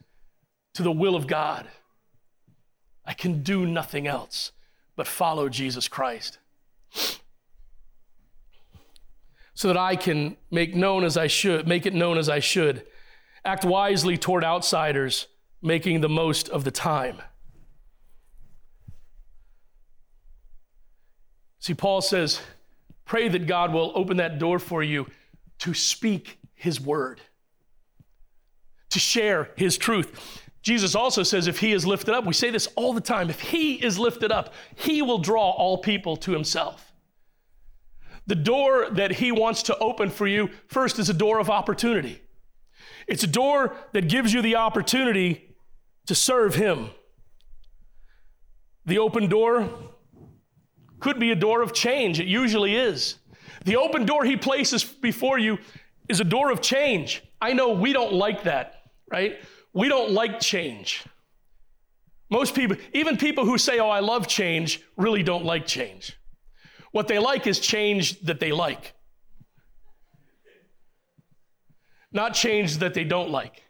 [0.74, 1.68] to the will of God.
[3.06, 4.52] I can do nothing else
[4.96, 6.40] but follow Jesus Christ.
[9.56, 12.86] So that I can make known as I should, make it known as I should.
[13.46, 15.28] Act wisely toward outsiders,
[15.62, 17.22] making the most of the time.
[21.60, 22.42] See, Paul says,
[23.06, 25.08] pray that God will open that door for you
[25.60, 27.22] to speak his word,
[28.90, 30.42] to share his truth.
[30.62, 33.40] Jesus also says, if he is lifted up, we say this all the time, if
[33.40, 36.93] he is lifted up, he will draw all people to himself.
[38.26, 42.22] The door that he wants to open for you first is a door of opportunity.
[43.08, 45.56] It's a door that gives you the opportunity
[46.08, 46.90] to serve him.
[48.86, 49.70] The open door
[51.00, 52.20] could be a door of change.
[52.20, 53.18] It usually is.
[53.66, 55.58] The open door he places before you
[56.10, 57.24] is a door of change.
[57.42, 59.38] I know we don't like that, right?
[59.74, 61.04] We don't like change.
[62.30, 66.18] Most people, even people who say, Oh, I love change, really don't like change.
[66.94, 68.94] What they like is change that they like,
[72.12, 73.64] not change that they don't like.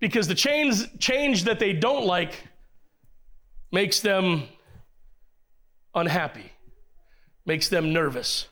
[0.00, 2.34] Because the change, change that they don't like
[3.72, 4.42] makes them
[5.94, 6.52] unhappy,
[7.46, 8.48] makes them nervous.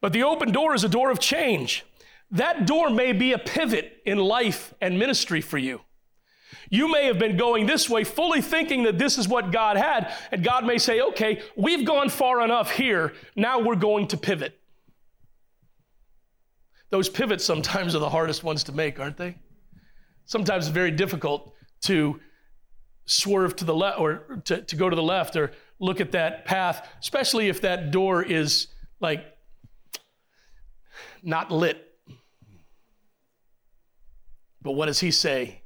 [0.00, 1.84] But the open door is a door of change.
[2.32, 5.82] That door may be a pivot in life and ministry for you.
[6.68, 10.12] You may have been going this way, fully thinking that this is what God had,
[10.30, 14.58] and God may say, okay, we've gone far enough here, now we're going to pivot.
[16.90, 19.36] Those pivots sometimes are the hardest ones to make, aren't they?
[20.26, 22.20] Sometimes it's very difficult to
[23.06, 26.44] swerve to the left or to, to go to the left or look at that
[26.44, 28.68] path, especially if that door is
[29.00, 29.24] like
[31.22, 31.86] not lit.
[34.62, 35.59] But what does he say?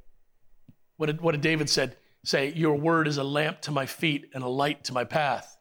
[0.97, 1.97] What did, what did David said?
[2.23, 5.57] Say, Your word is a lamp to my feet and a light to my path.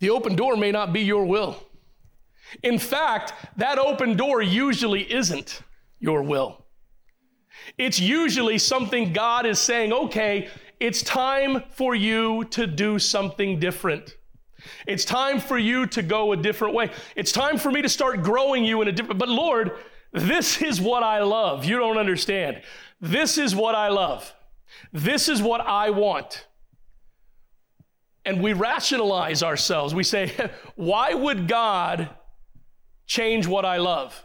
[0.00, 1.62] The open door may not be your will.
[2.62, 5.62] In fact, that open door usually isn't
[5.98, 6.64] your will.
[7.78, 10.48] It's usually something God is saying, okay,
[10.80, 14.16] it's time for you to do something different.
[14.86, 16.90] It's time for you to go a different way.
[17.16, 19.72] It's time for me to start growing you in a different, but Lord,
[20.12, 21.64] this is what I love.
[21.64, 22.62] You don't understand.
[23.00, 24.34] This is what I love.
[24.92, 26.46] This is what I want.
[28.24, 29.94] And we rationalize ourselves.
[29.94, 30.32] We say,
[30.76, 32.10] why would God
[33.06, 34.24] change what I love?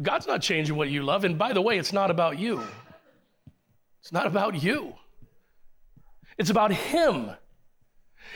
[0.00, 1.24] God's not changing what you love.
[1.24, 2.62] And by the way, it's not about you.
[4.00, 4.94] It's not about you.
[6.36, 7.30] It's about Him.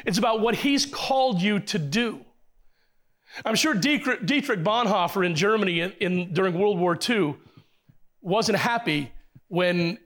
[0.07, 2.25] It's about what He's called you to do.
[3.45, 7.37] I'm sure Dietrich, Bonhoeffer in Germany in, in, during World War II
[8.21, 9.13] wasn't happy
[9.49, 9.99] when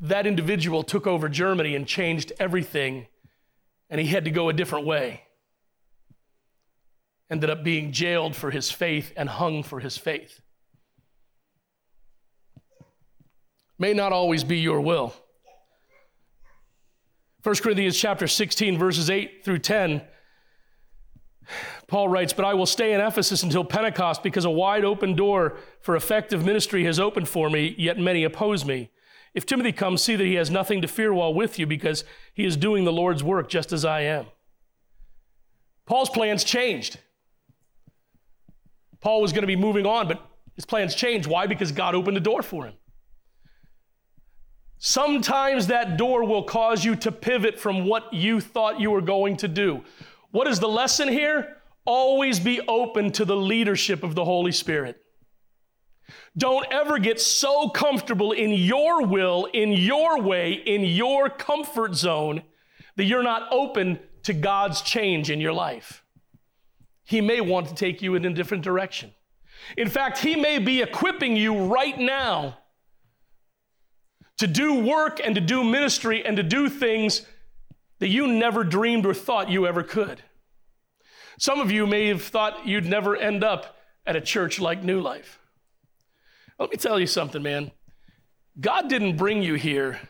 [0.00, 3.06] that individual took over Germany and changed everything,
[3.88, 5.22] and he had to go a different way.
[7.30, 10.40] Ended up being jailed for his faith and hung for his faith.
[13.78, 15.14] May not always be your will.
[17.42, 20.02] 1 Corinthians chapter 16, verses 8 through 10
[21.90, 25.56] Paul writes, But I will stay in Ephesus until Pentecost because a wide open door
[25.80, 28.90] for effective ministry has opened for me, yet many oppose me.
[29.34, 32.44] If Timothy comes, see that he has nothing to fear while with you because he
[32.44, 34.26] is doing the Lord's work just as I am.
[35.84, 37.00] Paul's plans changed.
[39.00, 40.24] Paul was going to be moving on, but
[40.54, 41.26] his plans changed.
[41.26, 41.48] Why?
[41.48, 42.74] Because God opened the door for him.
[44.78, 49.36] Sometimes that door will cause you to pivot from what you thought you were going
[49.38, 49.82] to do.
[50.30, 51.56] What is the lesson here?
[51.84, 55.00] Always be open to the leadership of the Holy Spirit.
[56.36, 62.42] Don't ever get so comfortable in your will, in your way, in your comfort zone
[62.96, 66.04] that you're not open to God's change in your life.
[67.04, 69.12] He may want to take you in a different direction.
[69.76, 72.58] In fact, He may be equipping you right now
[74.38, 77.26] to do work and to do ministry and to do things
[77.98, 80.22] that you never dreamed or thought you ever could.
[81.40, 85.00] Some of you may have thought you'd never end up at a church like New
[85.00, 85.38] Life.
[86.58, 87.70] Let me tell you something, man.
[88.60, 90.00] God didn't bring you here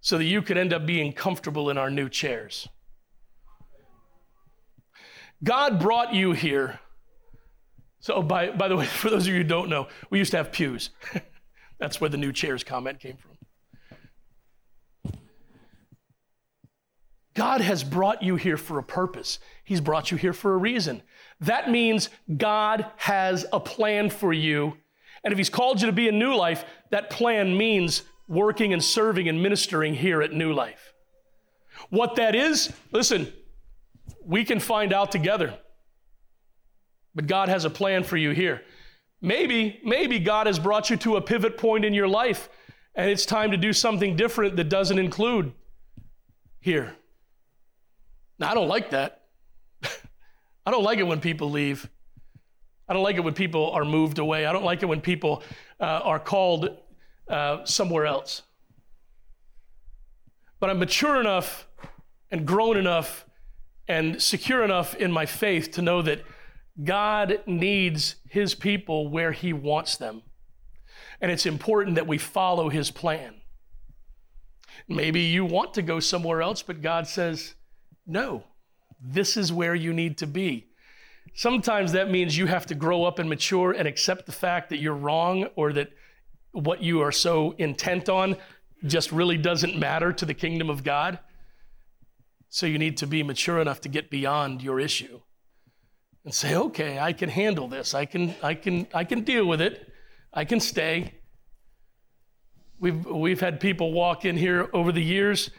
[0.00, 2.68] so that you could end up being comfortable in our new chairs.
[5.42, 6.78] God brought you here.
[7.98, 10.36] So, by, by the way, for those of you who don't know, we used to
[10.36, 10.90] have pews.
[11.80, 13.32] That's where the new chairs comment came from.
[17.34, 19.38] God has brought you here for a purpose.
[19.64, 21.02] He's brought you here for a reason.
[21.40, 24.76] That means God has a plan for you
[25.24, 28.84] and if He's called you to be in New Life, that plan means working and
[28.84, 30.92] serving and ministering here at New Life.
[31.88, 33.32] What that is, listen,
[34.24, 35.58] we can find out together.
[37.14, 38.62] But God has a plan for you here.
[39.20, 42.50] Maybe, maybe God has brought you to a pivot point in your life
[42.94, 45.52] and it's time to do something different that doesn't include
[46.60, 46.94] here.
[48.38, 49.22] Now, I don't like that.
[50.66, 51.88] I don't like it when people leave.
[52.88, 54.46] I don't like it when people are moved away.
[54.46, 55.42] I don't like it when people
[55.80, 56.76] uh, are called
[57.28, 58.42] uh, somewhere else.
[60.60, 61.66] But I'm mature enough
[62.30, 63.24] and grown enough
[63.88, 66.22] and secure enough in my faith to know that
[66.82, 70.22] God needs his people where he wants them.
[71.20, 73.34] And it's important that we follow his plan.
[74.88, 77.54] Maybe you want to go somewhere else, but God says,
[78.06, 78.44] no,
[79.00, 80.66] this is where you need to be.
[81.34, 84.78] Sometimes that means you have to grow up and mature and accept the fact that
[84.78, 85.90] you're wrong or that
[86.52, 88.36] what you are so intent on
[88.86, 91.18] just really doesn't matter to the kingdom of God.
[92.48, 95.20] So you need to be mature enough to get beyond your issue
[96.24, 97.94] and say, "Okay, I can handle this.
[97.94, 99.92] I can I can I can deal with it.
[100.32, 101.14] I can stay."
[102.78, 105.50] We've we've had people walk in here over the years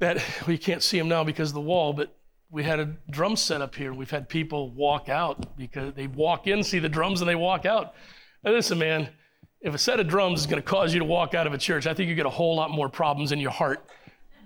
[0.00, 2.16] that we can't see them now because of the wall, but
[2.50, 3.94] we had a drum set up here.
[3.94, 7.64] We've had people walk out because they walk in, see the drums, and they walk
[7.64, 7.94] out.
[8.42, 9.08] Now, listen, man,
[9.60, 11.58] if a set of drums is going to cause you to walk out of a
[11.58, 13.84] church, I think you get a whole lot more problems in your heart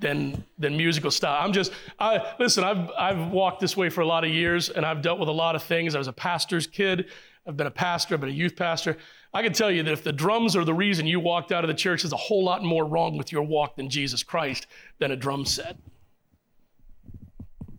[0.01, 1.43] than than musical style.
[1.43, 2.65] I'm just, I listen.
[2.65, 5.33] I've I've walked this way for a lot of years, and I've dealt with a
[5.33, 5.95] lot of things.
[5.95, 7.07] I was a pastor's kid.
[7.47, 8.15] I've been a pastor.
[8.15, 8.97] I've been a youth pastor.
[9.33, 11.69] I can tell you that if the drums are the reason you walked out of
[11.69, 14.67] the church, there's a whole lot more wrong with your walk than Jesus Christ
[14.99, 15.77] than a drum set.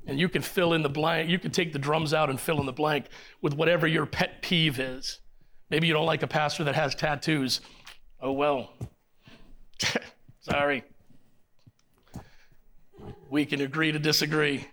[0.07, 1.29] And you can fill in the blank.
[1.29, 3.07] You can take the drums out and fill in the blank
[3.41, 5.19] with whatever your pet peeve is.
[5.71, 7.61] Maybe you don't like a pastor that has tattoos.
[8.21, 8.73] Oh, well.
[10.41, 10.83] Sorry.
[13.31, 14.67] We can agree to disagree.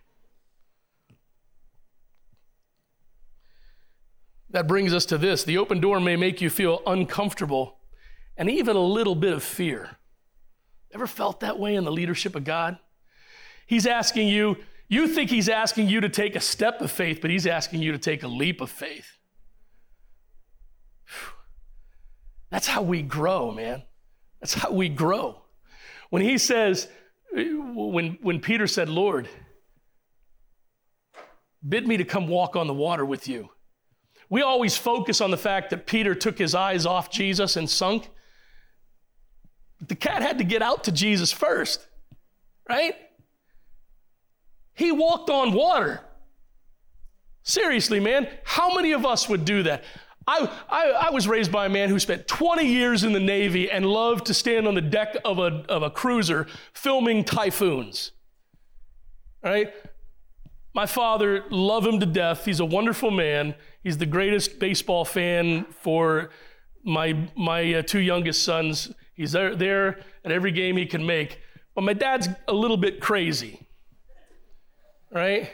[4.53, 7.79] That brings us to this the open door may make you feel uncomfortable
[8.37, 9.97] and even a little bit of fear.
[10.93, 12.79] Ever felt that way in the leadership of God?
[13.67, 14.57] He's asking you,
[14.89, 17.93] you think he's asking you to take a step of faith, but he's asking you
[17.93, 19.19] to take a leap of faith.
[22.51, 23.83] That's how we grow, man.
[24.41, 25.41] That's how we grow.
[26.11, 26.89] When he says,
[27.33, 29.29] when, when Peter said, Lord,
[31.67, 33.49] bid me to come walk on the water with you.
[34.33, 38.09] We always focus on the fact that Peter took his eyes off Jesus and sunk.
[39.87, 41.87] The cat had to get out to Jesus first,
[42.67, 42.95] right?
[44.73, 46.01] He walked on water.
[47.43, 49.85] Seriously, man, how many of us would do that?
[50.27, 53.71] I, I, I, was raised by a man who spent 20 years in the Navy
[53.71, 58.13] and loved to stand on the deck of a, of a cruiser filming typhoons.
[59.45, 59.75] Right?
[60.75, 62.47] My father, love him to death.
[62.47, 63.55] He's a wonderful man.
[63.83, 66.31] He's the greatest baseball fan for
[66.85, 68.93] my, my uh, two youngest sons.
[69.15, 71.41] He's there, there at every game he can make.
[71.75, 73.67] But my dad's a little bit crazy
[75.13, 75.51] right?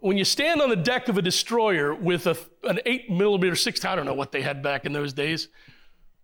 [0.00, 3.84] when you stand on the deck of a destroyer with a, an eight millimeter six,
[3.84, 5.48] I don't know what they had back in those days,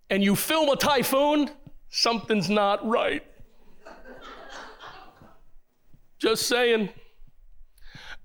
[0.08, 1.50] and you film a typhoon,
[1.88, 3.24] something's not right.
[6.18, 6.90] Just saying.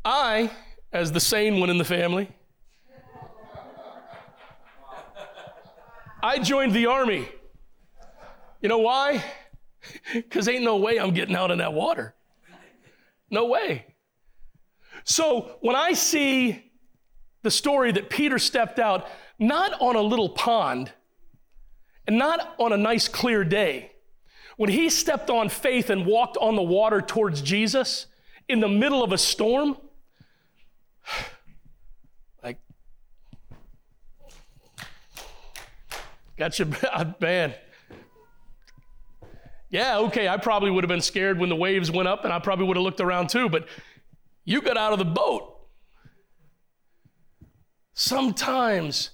[0.05, 0.51] I,
[0.93, 2.29] as the sane one in the family,
[6.27, 7.25] I joined the army.
[8.61, 9.23] You know why?
[10.13, 12.13] Because ain't no way I'm getting out in that water.
[13.29, 13.85] No way.
[15.05, 16.71] So when I see
[17.43, 19.07] the story that Peter stepped out,
[19.39, 20.91] not on a little pond
[22.05, 23.93] and not on a nice clear day,
[24.57, 28.07] when he stepped on faith and walked on the water towards Jesus
[28.49, 29.77] in the middle of a storm,
[36.37, 37.53] got you, uh, man.
[39.69, 42.39] Yeah, okay, I probably would have been scared when the waves went up and I
[42.39, 43.67] probably would have looked around too, but
[44.45, 45.55] you got out of the boat.
[47.93, 49.09] Sometimes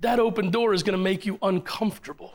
[0.00, 2.34] that open door is going to make you uncomfortable.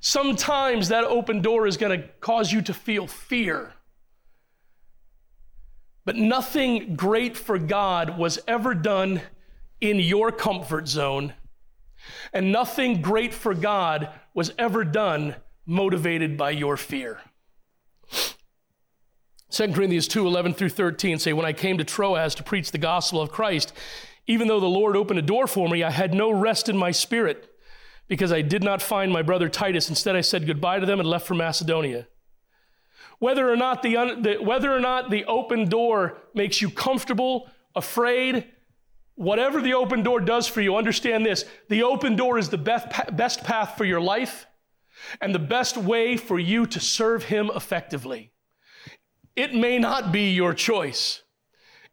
[0.00, 3.74] Sometimes that open door is going to cause you to feel fear.
[6.04, 9.22] But nothing great for God was ever done
[9.90, 11.34] in your comfort zone,
[12.32, 17.20] and nothing great for God was ever done motivated by your fear.
[19.50, 22.78] 2 Corinthians 2 11 through 13 say, When I came to Troas to preach the
[22.78, 23.72] gospel of Christ,
[24.26, 26.90] even though the Lord opened a door for me, I had no rest in my
[26.90, 27.50] spirit
[28.08, 29.88] because I did not find my brother Titus.
[29.88, 32.08] Instead, I said goodbye to them and left for Macedonia.
[33.18, 37.48] Whether or not the, un, the, whether or not the open door makes you comfortable,
[37.76, 38.46] afraid,
[39.14, 42.88] whatever the open door does for you, understand this the open door is the best,
[43.16, 44.46] best path for your life
[45.20, 48.32] and the best way for you to serve Him effectively.
[49.36, 51.22] It may not be your choice,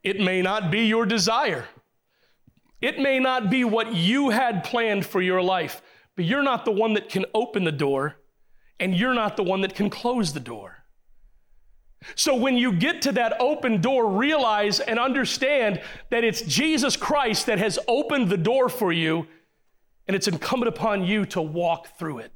[0.03, 1.65] it may not be your desire,
[2.81, 5.81] it may not be what you had planned for your life,
[6.15, 8.17] but you're not the one that can open the door,
[8.79, 10.80] and you're not the one that can close the door.
[12.15, 17.45] So when you get to that open door, realize and understand that it's Jesus Christ
[17.45, 19.27] that has opened the door for you,
[20.07, 22.31] and it's incumbent upon you to walk through it.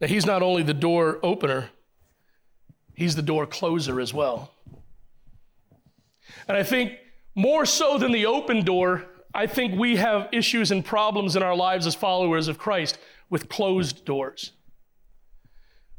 [0.00, 1.70] Now, he's not only the door opener,
[2.94, 4.50] he's the door closer as well.
[6.48, 6.92] And I think
[7.34, 11.54] more so than the open door, I think we have issues and problems in our
[11.54, 14.52] lives as followers of Christ with closed doors.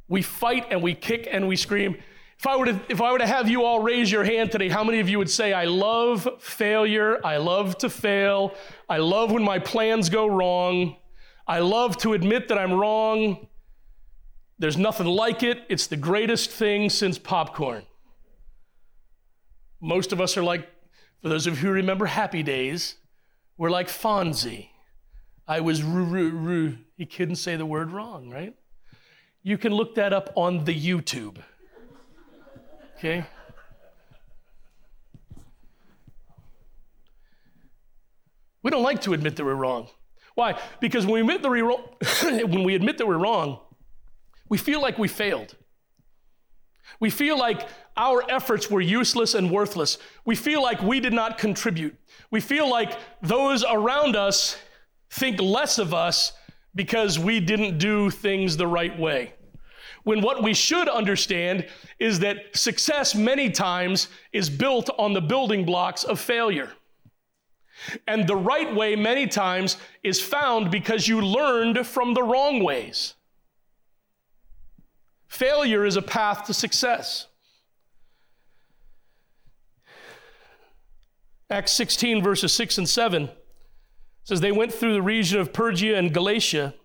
[0.08, 1.98] We fight and we kick and we scream.
[2.38, 4.68] If I, were to, if I were to have you all raise your hand today,
[4.68, 8.56] how many of you would say, I love failure, I love to fail,
[8.90, 10.98] I love when my plans go wrong,
[11.48, 13.48] I love to admit that I'm wrong,
[14.58, 15.64] there's nothing like it.
[15.70, 17.84] It's the greatest thing since popcorn.
[19.80, 20.68] Most of us are like,
[21.22, 22.96] for those of you who remember Happy Days,
[23.62, 24.70] we're like Fonzie.
[25.48, 26.78] I was roo roo roo.
[26.98, 28.56] He couldn't say the word wrong, right?
[29.44, 31.38] You can look that up on the YouTube.
[32.98, 33.24] Okay?
[38.64, 39.90] We don't like to admit that we're wrong.
[40.34, 40.60] Why?
[40.80, 41.84] Because when we admit wrong,
[42.24, 43.60] when we admit that we're wrong,
[44.50, 45.56] we feel like we failed.
[47.00, 47.68] We feel like
[47.98, 49.98] our efforts were useless and worthless.
[50.26, 51.96] We feel like we did not contribute.
[52.30, 54.58] We feel like those around us
[55.12, 56.34] think less of us
[56.76, 59.34] because we didn't do things the right way.
[60.04, 61.68] When what we should understand
[62.00, 66.72] is that success many times is built on the building blocks of failure.
[68.08, 73.16] And the right way many times is found because you learned from the wrong ways.
[75.32, 77.28] Failure is a path to success.
[81.50, 83.30] Acts 16, verses 6 and 7
[84.26, 86.76] says, They went through the region of Phrygia and Galatia.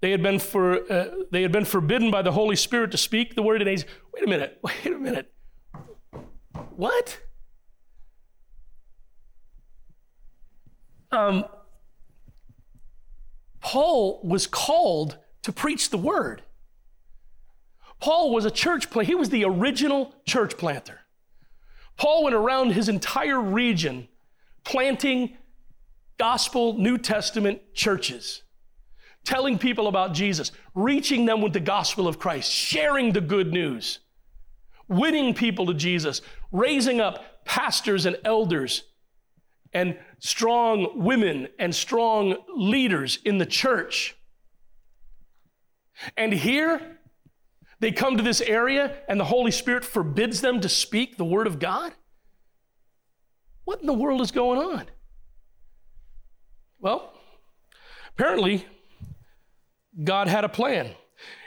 [0.00, 3.36] They had been, for, uh, they had been forbidden by the Holy Spirit to speak
[3.36, 3.86] the word in Asia.
[4.12, 5.32] Wait a minute, wait a minute.
[6.74, 7.20] What?
[11.12, 11.44] Um,
[13.60, 16.42] Paul was called to preach the word.
[18.00, 19.08] Paul was a church planter.
[19.08, 21.00] He was the original church planter.
[21.96, 24.08] Paul went around his entire region
[24.64, 25.36] planting
[26.18, 28.42] gospel New Testament churches,
[29.24, 34.00] telling people about Jesus, reaching them with the gospel of Christ, sharing the good news,
[34.88, 36.20] winning people to Jesus,
[36.52, 38.84] raising up pastors and elders,
[39.72, 44.16] and strong women and strong leaders in the church.
[46.16, 46.97] And here,
[47.80, 51.46] they come to this area and the Holy Spirit forbids them to speak the Word
[51.46, 51.92] of God?
[53.64, 54.86] What in the world is going on?
[56.80, 57.12] Well,
[58.14, 58.66] apparently,
[60.02, 60.94] God had a plan.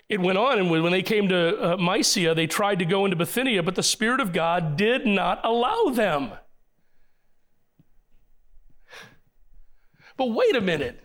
[0.08, 3.16] It went on, and when they came to uh, Mysia, they tried to go into
[3.16, 6.34] Bithynia, but the Spirit of God did not allow them.
[10.18, 11.02] But wait a minute.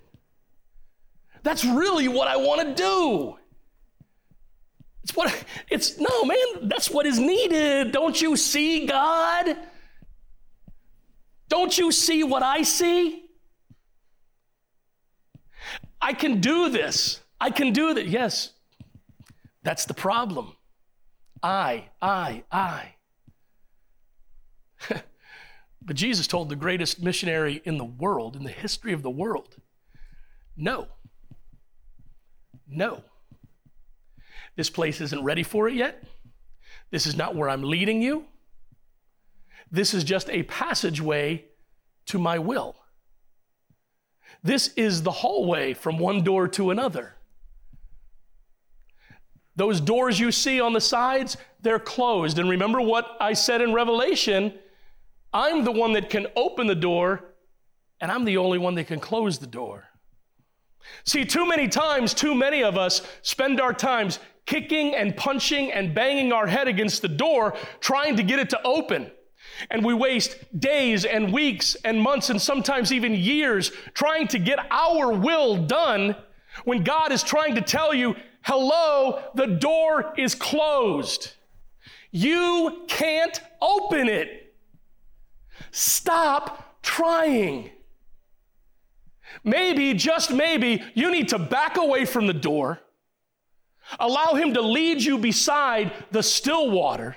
[1.44, 3.38] That's really what I want to do.
[5.06, 7.92] It's what it's no man, that's what is needed.
[7.92, 9.56] Don't you see God?
[11.48, 13.22] Don't you see what I see?
[16.02, 17.20] I can do this.
[17.40, 18.08] I can do that.
[18.08, 18.50] Yes.
[19.62, 20.56] That's the problem.
[21.40, 22.94] I, I, I.
[25.82, 29.54] but Jesus told the greatest missionary in the world, in the history of the world,
[30.56, 30.88] no.
[32.66, 33.04] No.
[34.56, 36.02] This place isn't ready for it yet.
[36.90, 38.24] This is not where I'm leading you.
[39.70, 41.44] This is just a passageway
[42.06, 42.76] to my will.
[44.42, 47.14] This is the hallway from one door to another.
[49.56, 52.38] Those doors you see on the sides, they're closed.
[52.38, 54.54] And remember what I said in Revelation
[55.32, 57.34] I'm the one that can open the door,
[58.00, 59.84] and I'm the only one that can close the door.
[61.04, 65.94] See, too many times, too many of us spend our times kicking and punching and
[65.94, 69.10] banging our head against the door, trying to get it to open.
[69.70, 74.58] And we waste days and weeks and months and sometimes even years trying to get
[74.70, 76.16] our will done
[76.64, 81.32] when God is trying to tell you, hello, the door is closed.
[82.10, 84.54] You can't open it.
[85.70, 87.70] Stop trying.
[89.44, 92.80] Maybe, just maybe, you need to back away from the door,
[93.98, 97.16] allow Him to lead you beside the still water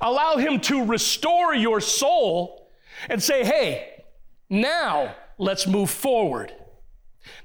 [0.00, 2.68] Allow Him to restore your soul
[3.08, 4.04] and say, hey,
[4.48, 6.52] now let's move forward.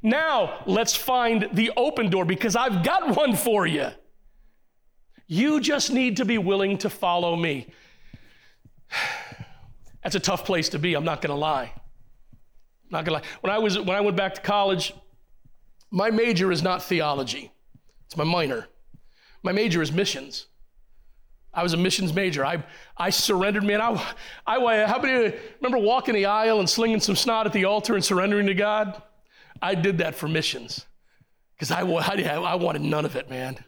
[0.01, 3.89] Now let's find the open door because I've got one for you.
[5.27, 7.67] You just need to be willing to follow me.
[10.03, 11.73] That's a tough place to be, I'm not gonna lie.
[11.73, 13.23] I'm not gonna lie.
[13.41, 14.93] When I, was, when I went back to college,
[15.89, 17.51] my major is not theology,
[18.05, 18.67] it's my minor.
[19.43, 20.47] My major is missions.
[21.53, 22.45] I was a missions major.
[22.45, 22.63] I,
[22.97, 23.79] I surrendered, man.
[23.79, 24.03] I,
[24.45, 28.03] I, how many remember walking the aisle and slinging some snot at the altar and
[28.03, 29.01] surrendering to God?
[29.61, 30.85] I did that for missions
[31.55, 33.63] because I, I, I wanted none of it, man.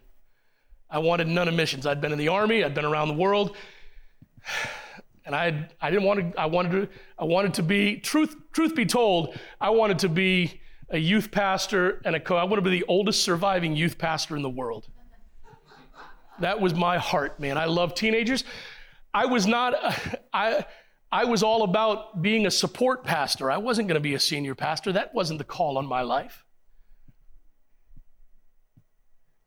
[0.90, 1.86] I wanted none of missions.
[1.86, 3.56] I'd been in the army, I'd been around the world,
[5.26, 6.40] and I, I didn't want to.
[6.40, 6.90] I wanted to.
[7.20, 8.36] I wanted to be truth.
[8.54, 12.36] Truth be told, I wanted to be a youth pastor and a co.
[12.36, 14.88] I want to be the oldest surviving youth pastor in the world.
[16.40, 17.58] That was my heart, man.
[17.58, 18.44] I love teenagers.
[19.14, 19.74] I was not,
[20.34, 20.66] I,
[21.12, 23.50] I was all about being a support pastor.
[23.50, 24.92] I wasn't going to be a senior pastor.
[24.94, 26.46] That wasn't the call on my life.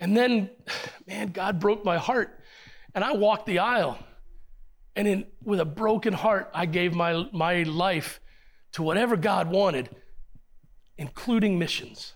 [0.01, 0.51] And then,
[1.07, 2.36] man, God broke my heart.
[2.95, 3.99] And I walked the aisle.
[4.97, 8.20] And in, with a broken heart, I gave my, my life
[8.72, 9.88] to whatever God wanted,
[11.01, 12.12] including missions,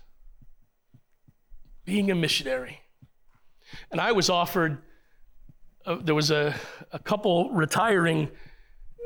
[1.85, 2.81] being a missionary.
[3.91, 4.77] And I was offered,
[5.87, 6.53] uh, there was a,
[6.91, 8.29] a couple retiring,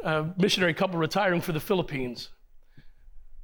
[0.04, 2.28] uh, missionary couple retiring for the Philippines.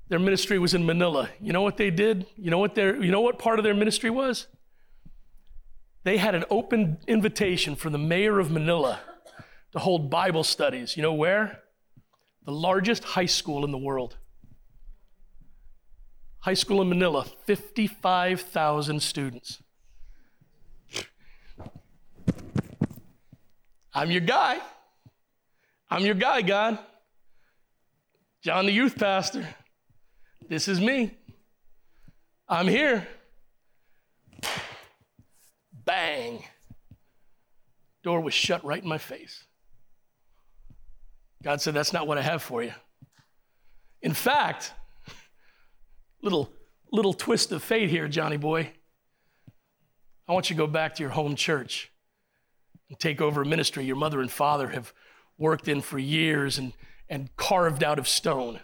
[0.09, 1.29] Their ministry was in Manila.
[1.39, 2.25] You know what they did?
[2.35, 4.47] You know what their, you know what part of their ministry was?
[6.03, 8.99] They had an open invitation for the mayor of Manila
[9.71, 10.97] to hold Bible studies.
[10.97, 11.61] You know where?
[12.43, 14.17] The largest high school in the world.
[16.45, 19.63] High school in Manila, 55,000 students.
[23.91, 24.59] I'm your guy.
[25.89, 26.77] I'm your guy, God.
[28.43, 29.43] John, the youth pastor.
[30.47, 31.17] This is me.
[32.47, 33.07] I'm here.
[35.73, 36.43] Bang.
[38.03, 39.45] Door was shut right in my face.
[41.41, 42.73] God said, That's not what I have for you.
[44.03, 44.73] In fact,
[46.21, 46.51] little,
[46.91, 48.71] little twist of fate here, Johnny boy.
[50.27, 51.91] I want you to go back to your home church
[52.89, 54.93] and take over a ministry your mother and father have
[55.37, 56.73] worked in for years and,
[57.09, 58.59] and carved out of stone.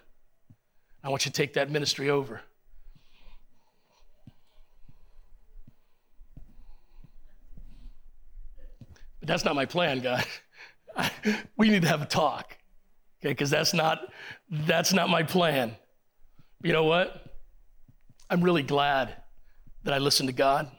[1.03, 2.41] I want you to take that ministry over.
[9.19, 10.25] But that's not my plan, God.
[11.57, 12.57] we need to have a talk.
[13.21, 14.11] Okay, because that's not
[14.49, 15.75] that's not my plan.
[16.63, 17.30] You know what?
[18.32, 19.13] I'm really glad
[19.84, 20.71] that I listened to God.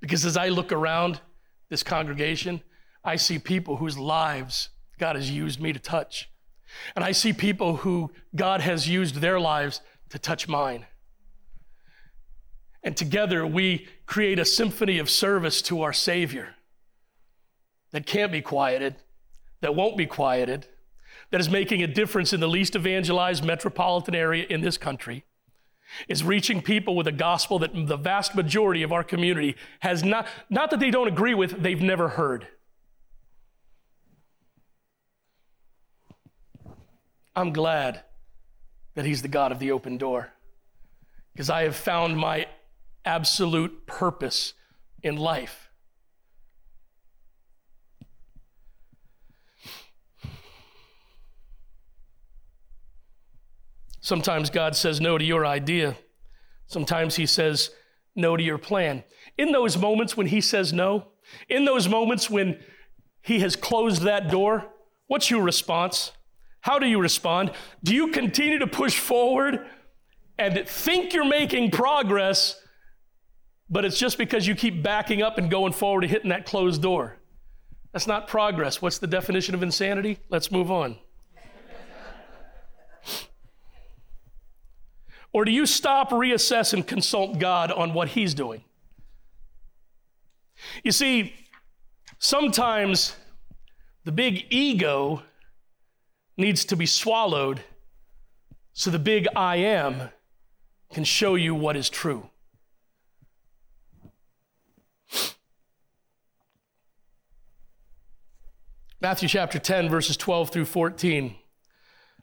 [0.00, 1.20] Because as I look around
[1.68, 2.62] this congregation,
[3.02, 6.30] I see people whose lives God has used me to touch.
[6.94, 10.86] And I see people who God has used their lives to touch mine.
[12.84, 16.54] And together we create a symphony of service to our Savior
[17.90, 18.94] that can't be quieted,
[19.60, 20.68] that won't be quieted,
[21.32, 25.24] that is making a difference in the least evangelized metropolitan area in this country,
[26.08, 30.26] is reaching people with a gospel that the vast majority of our community has not,
[30.48, 32.46] not that they don't agree with, they've never heard.
[37.34, 38.02] I'm glad
[38.94, 40.32] that He's the God of the open door
[41.32, 42.46] because I have found my
[43.04, 44.54] absolute purpose
[45.02, 45.69] in life.
[54.00, 55.96] Sometimes God says no to your idea.
[56.66, 57.70] Sometimes He says
[58.16, 59.04] no to your plan.
[59.36, 61.08] In those moments when He says no,
[61.48, 62.60] in those moments when
[63.22, 64.68] He has closed that door,
[65.06, 66.12] what's your response?
[66.62, 67.52] How do you respond?
[67.82, 69.66] Do you continue to push forward
[70.38, 72.60] and think you're making progress,
[73.68, 76.82] but it's just because you keep backing up and going forward and hitting that closed
[76.82, 77.18] door?
[77.92, 78.80] That's not progress.
[78.80, 80.18] What's the definition of insanity?
[80.28, 80.98] Let's move on.
[85.32, 88.64] Or do you stop, reassess, and consult God on what He's doing?
[90.82, 91.34] You see,
[92.18, 93.16] sometimes
[94.04, 95.22] the big ego
[96.36, 97.60] needs to be swallowed
[98.72, 100.10] so the big I am
[100.92, 102.28] can show you what is true.
[109.02, 111.34] Matthew chapter 10, verses 12 through 14.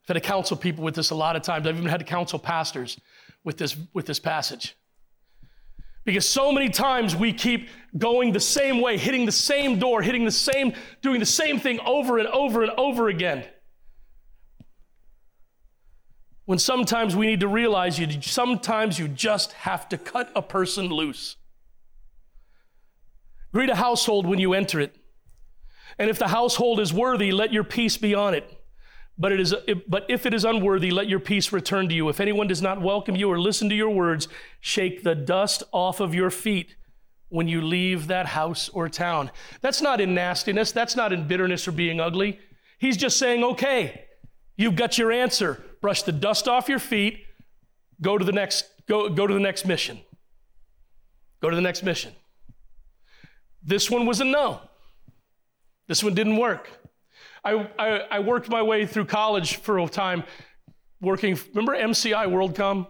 [0.07, 1.67] I've had to counsel people with this a lot of times.
[1.67, 2.99] I've even had to counsel pastors
[3.43, 4.75] with this, with this passage.
[6.05, 10.23] Because so many times we keep going the same way, hitting the same door, hitting
[10.23, 13.43] the same, doing the same thing over and over and over again
[16.47, 20.87] when sometimes we need to realize you sometimes you just have to cut a person
[20.87, 21.35] loose.
[23.53, 24.95] Greet a household when you enter it.
[25.99, 28.56] And if the household is worthy, let your peace be on it.
[29.19, 29.55] But, it is,
[29.87, 32.07] but if it is unworthy, let your peace return to you.
[32.09, 34.27] If anyone does not welcome you or listen to your words,
[34.59, 36.75] shake the dust off of your feet
[37.29, 39.31] when you leave that house or town.
[39.61, 40.71] That's not in nastiness.
[40.71, 42.39] That's not in bitterness or being ugly.
[42.77, 44.05] He's just saying, okay,
[44.55, 47.25] you've got your answer brush the dust off your feet,
[48.01, 49.99] go to the next, go, go to the next mission.
[51.41, 52.13] Go to the next mission.
[53.63, 54.61] This one was a no.
[55.87, 56.69] This one didn't work.
[57.47, 60.25] I, I, I worked my way through college for a time
[60.99, 62.87] working, remember MCI WorldCom?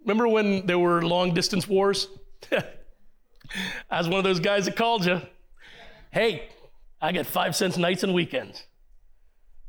[0.00, 2.08] Remember when there were long distance wars?
[3.90, 5.20] I was one of those guys that called you.
[6.12, 6.48] Hey,
[6.98, 8.64] I get five cents nights and weekends.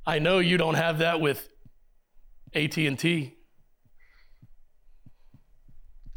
[0.06, 1.50] I know you don't have that with
[2.54, 3.36] AT&T.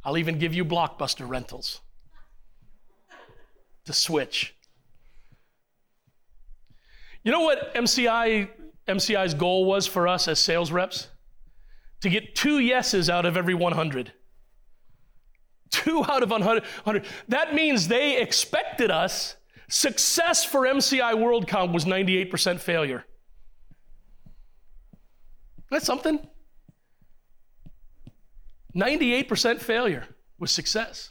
[0.04, 1.80] I'll even give you Blockbuster rentals
[3.86, 4.54] to switch.
[7.24, 8.48] You know what MCI
[8.88, 11.08] MCI's goal was for us as sales reps?
[12.00, 14.12] To get two yeses out of every 100.
[15.70, 17.04] Two out of 100.
[17.28, 19.36] That means they expected us.
[19.68, 23.04] Success for MCI WorldCom was 98% failure.
[25.70, 26.26] That's something.
[28.74, 30.06] 98% failure
[30.38, 31.10] was success.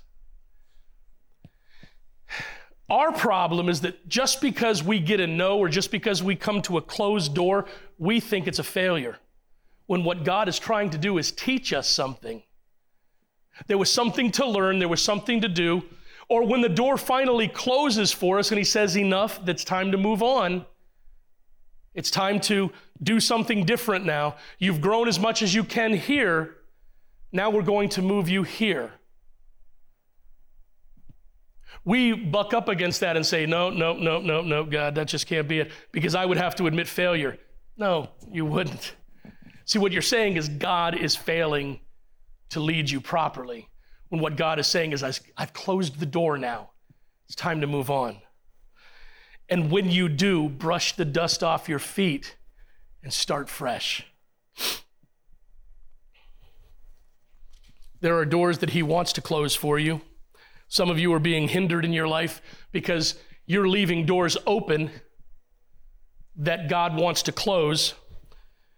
[2.90, 6.62] Our problem is that just because we get a no or just because we come
[6.64, 7.66] to a closed door,
[7.98, 9.18] we think it's a failure.
[9.88, 12.44] When what God is trying to do is teach us something.
[13.68, 15.84] There was something to learn, there was something to do.
[16.30, 19.98] Or when the door finally closes for us and He says, enough, that's time to
[19.98, 20.66] move on.
[21.94, 22.72] It's time to
[23.02, 24.36] do something different now.
[24.60, 26.56] You've grown as much as you can here.
[27.32, 28.92] Now we're going to move you here.
[31.88, 35.26] We buck up against that and say, no, no, no, no, no, God, that just
[35.26, 37.38] can't be it, because I would have to admit failure.
[37.78, 38.94] No, you wouldn't.
[39.64, 41.80] See, what you're saying is God is failing
[42.50, 43.70] to lead you properly.
[44.10, 46.72] When what God is saying is, I've closed the door now.
[47.28, 48.18] It's time to move on.
[49.48, 52.36] And when you do, brush the dust off your feet
[53.02, 54.06] and start fresh.
[58.02, 60.02] There are doors that He wants to close for you.
[60.68, 62.42] Some of you are being hindered in your life
[62.72, 63.16] because
[63.46, 64.92] you're leaving doors open
[66.36, 67.94] that God wants to close.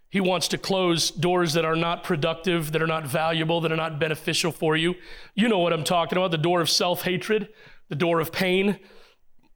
[0.08, 3.76] He wants to close doors that are not productive, that are not valuable, that are
[3.76, 4.94] not beneficial for you.
[5.34, 7.48] You know what I'm talking about the door of self hatred,
[7.88, 8.78] the door of pain,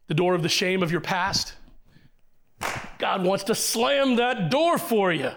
[0.09, 1.55] the door of the shame of your past.
[2.99, 5.30] God wants to slam that door for you.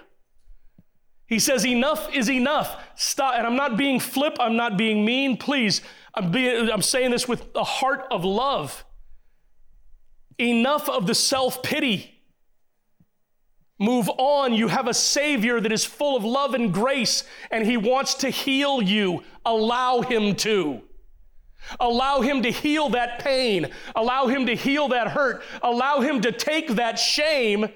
[1.26, 2.82] He says, Enough is enough.
[2.96, 3.36] Stop.
[3.36, 5.38] And I'm not being flip, I'm not being mean.
[5.38, 5.82] Please,
[6.18, 8.84] I'm, being, I'm saying this with a heart of love.
[10.40, 12.14] Enough of the self pity.
[13.80, 14.54] Move on.
[14.54, 18.30] You have a Savior that is full of love and grace, and He wants to
[18.32, 19.24] heal you.
[19.46, 20.82] Allow Him to.
[21.80, 23.70] Allow Him to heal that pain.
[23.96, 25.44] Allow Him to heal that hurt.
[25.62, 27.68] Allow Him to take that shame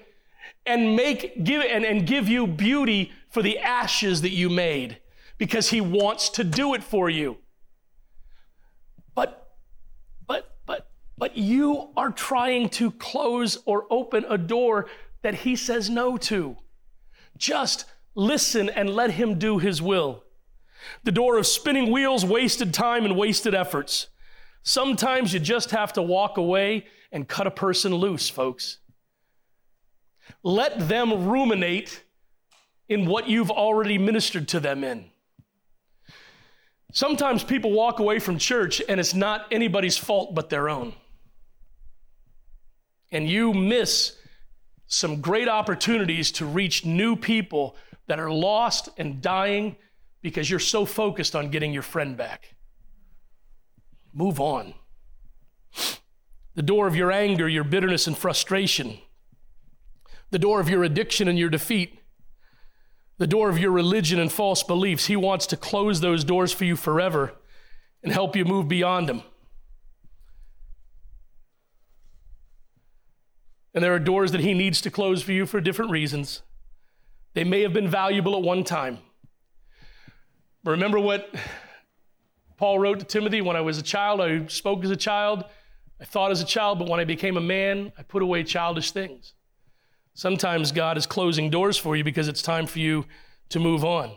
[0.66, 4.98] and make give and, and give you beauty for the ashes that you made
[5.38, 7.38] because He wants to do it for you.
[9.14, 10.89] But, but,
[11.22, 14.88] but, you are trying to close or open a door
[15.22, 16.57] that He says no to.
[17.38, 20.24] Just listen and let Him do His will.
[21.03, 24.07] The door of spinning wheels, wasted time, and wasted efforts.
[24.63, 28.80] Sometimes you just have to walk away and cut a person loose, folks.
[30.41, 32.03] Let them ruminate
[32.89, 35.11] in what you've already ministered to them in.
[36.93, 40.95] Sometimes people walk away from church and it's not anybody's fault but their own.
[43.12, 44.16] And you miss
[44.88, 47.76] some great opportunities to reach new people
[48.07, 49.76] that are lost and dying
[50.22, 52.55] because you're so focused on getting your friend back.
[54.14, 54.74] Move on.
[56.55, 58.99] The door of your anger, your bitterness, and frustration,
[60.32, 61.99] the door of your addiction and your defeat,
[63.18, 65.05] the door of your religion and false beliefs.
[65.05, 67.34] He wants to close those doors for you forever
[68.03, 69.24] and help you move beyond them.
[73.74, 76.41] And there are doors that He needs to close for you for different reasons.
[77.34, 78.99] They may have been valuable at one time.
[80.63, 81.34] Remember what
[82.57, 85.45] Paul wrote to Timothy when I was a child, I spoke as a child,
[85.99, 88.91] I thought as a child, but when I became a man, I put away childish
[88.91, 89.34] things.
[90.13, 93.05] Sometimes God is closing doors for you because it's time for you
[93.49, 94.11] to move on.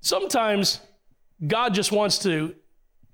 [0.00, 0.80] Sometimes
[1.46, 2.54] God just wants to,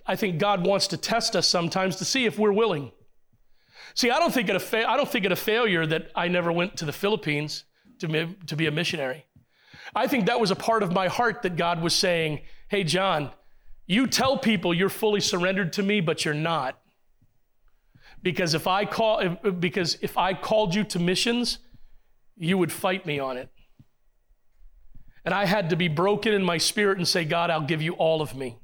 [0.07, 2.93] I think God wants to test us sometimes to see if we're willing.
[3.95, 6.29] See, I don't think it a, fa- I don't think it a failure that I
[6.29, 7.65] never went to the Philippines
[7.99, 9.27] to be, to be a missionary.
[9.95, 13.31] I think that was a part of my heart that God was saying, Hey, John,
[13.87, 16.79] you tell people you're fully surrendered to me, but you're not.
[18.23, 21.59] Because if I call if, because if I called you to missions,
[22.37, 23.51] you would fight me on it.
[25.25, 27.93] And I had to be broken in my spirit and say, God, I'll give you
[27.95, 28.59] all of me.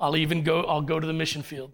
[0.00, 1.72] I'll even go, I'll go to the mission field.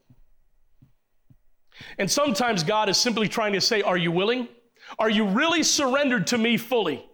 [1.99, 4.49] And sometimes God is simply trying to say, Are you willing?
[4.99, 7.05] Are you really surrendered to me fully?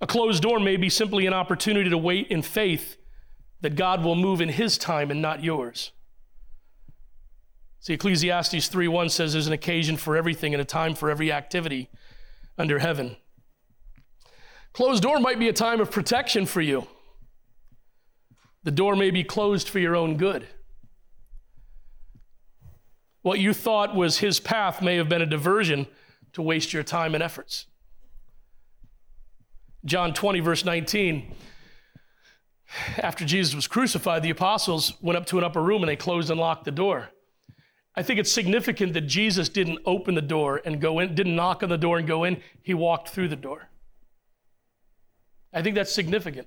[0.00, 2.96] A closed door may be simply an opportunity to wait in faith
[3.60, 5.92] that God will move in his time and not yours.
[7.80, 11.90] See, Ecclesiastes 3:1 says there's an occasion for everything and a time for every activity
[12.58, 13.16] under heaven.
[14.72, 16.88] Closed door might be a time of protection for you.
[18.64, 20.48] The door may be closed for your own good.
[23.24, 25.86] What you thought was his path may have been a diversion
[26.34, 27.64] to waste your time and efforts.
[29.86, 31.34] John 20, verse 19.
[32.98, 36.28] After Jesus was crucified, the apostles went up to an upper room and they closed
[36.28, 37.08] and locked the door.
[37.94, 41.62] I think it's significant that Jesus didn't open the door and go in, didn't knock
[41.62, 42.42] on the door and go in.
[42.62, 43.70] He walked through the door.
[45.50, 46.46] I think that's significant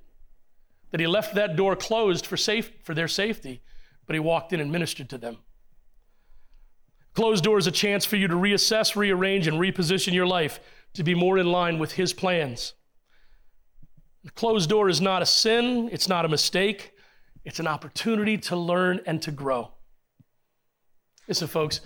[0.92, 3.64] that he left that door closed for, safe, for their safety,
[4.06, 5.40] but he walked in and ministered to them.
[7.18, 10.60] Closed door is a chance for you to reassess, rearrange, and reposition your life
[10.94, 12.76] to be more in line with his plans.
[14.24, 16.92] The closed door is not a sin, it's not a mistake,
[17.44, 19.72] it's an opportunity to learn and to grow.
[21.28, 21.82] Listen, folks,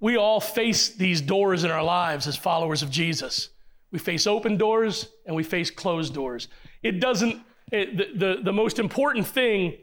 [0.00, 3.50] we all face these doors in our lives as followers of Jesus.
[3.92, 6.48] We face open doors and we face closed doors.
[6.82, 9.76] It doesn't, it, the, the, the most important thing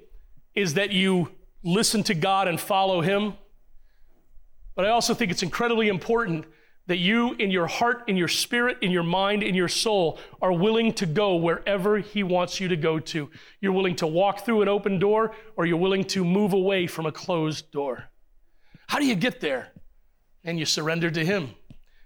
[0.53, 1.31] is that you
[1.63, 3.35] listen to God and follow Him.
[4.81, 6.43] But I also think it's incredibly important
[6.87, 10.51] that you, in your heart, in your spirit, in your mind, in your soul, are
[10.51, 13.29] willing to go wherever He wants you to go to.
[13.59, 17.05] You're willing to walk through an open door, or you're willing to move away from
[17.05, 18.05] a closed door.
[18.87, 19.71] How do you get there?
[20.43, 21.51] And you surrender to Him.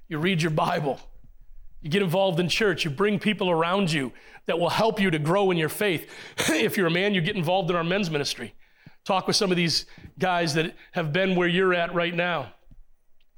[0.10, 1.00] You read your Bible.
[1.82, 2.84] You get involved in church.
[2.84, 4.12] You bring people around you
[4.48, 6.12] that will help you to grow in your faith.
[6.50, 8.54] if you're a man, you get involved in our men's ministry
[9.06, 9.86] Talk with some of these
[10.18, 12.55] guys that have been where you're at right now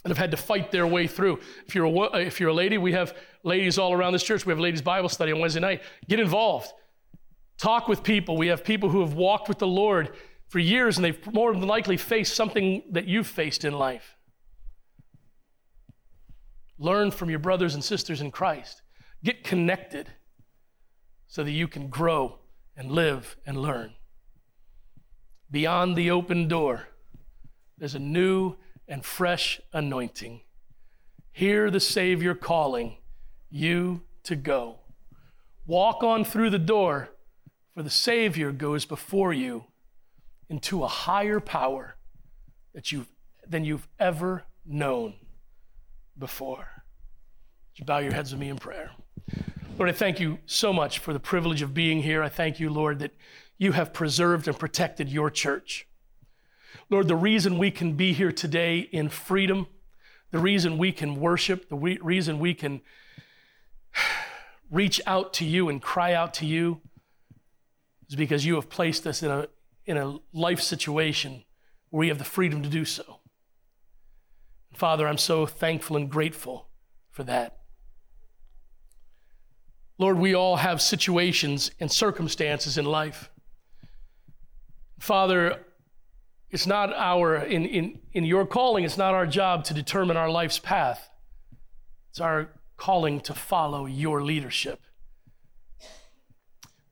[0.04, 1.40] and have had to fight their way through.
[1.66, 4.46] If you're a, if you're a lady, we have ladies all around this church.
[4.46, 5.82] We have ladies' Bible study on Wednesday night.
[6.08, 6.72] Get involved.
[7.58, 8.38] Talk with people.
[8.38, 10.16] We have people who have walked with the Lord
[10.48, 14.16] for years and they've more than likely faced something that you've faced in life.
[16.80, 18.82] Learn from your brothers and sisters in Christ.
[19.24, 20.10] Get connected
[21.28, 22.40] so that you can grow
[22.76, 23.94] and live and learn.
[25.50, 26.88] Beyond the open door,
[27.78, 28.56] there's a new
[28.88, 30.42] and fresh anointing.
[31.32, 32.98] Hear the Savior calling
[33.50, 34.80] you to go.
[35.66, 37.10] Walk on through the door,
[37.74, 39.66] for the Savior goes before you
[40.50, 41.96] into a higher power
[42.74, 43.08] that you've,
[43.48, 45.16] than you've ever known
[46.18, 46.58] before.
[46.58, 48.92] Would you bow your heads with me in prayer?
[49.78, 52.24] Lord, I thank you so much for the privilege of being here.
[52.24, 53.12] I thank you, Lord, that
[53.58, 55.87] you have preserved and protected your church.
[56.90, 59.68] Lord, the reason we can be here today in freedom,
[60.32, 62.82] the reason we can worship, the reason we can
[64.72, 66.82] reach out to you and cry out to you
[68.10, 69.48] is because you have placed us in a,
[69.86, 71.44] in a life situation
[71.90, 73.20] where we have the freedom to do so.
[74.74, 76.70] Father, I'm so thankful and grateful
[77.12, 77.58] for that.
[79.98, 83.30] Lord, we all have situations and circumstances in life.
[85.00, 85.66] Father,
[86.50, 90.30] it's not our, in, in, in your calling, it's not our job to determine our
[90.30, 91.10] life's path.
[92.10, 94.82] It's our calling to follow your leadership.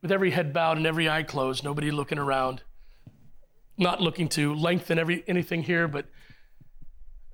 [0.02, 2.64] With every head bowed and every eye closed, nobody looking around,
[3.78, 6.06] not looking to lengthen every, anything here, but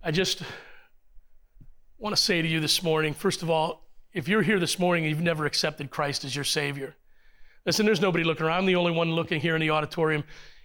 [0.03, 0.43] I just
[1.97, 5.05] want to say to you this morning first of all, if you're here this morning
[5.05, 6.95] and you've never accepted Christ as your Savior,
[7.65, 8.59] listen, there's nobody looking around.
[8.59, 10.23] I'm the only one looking here in the auditorium.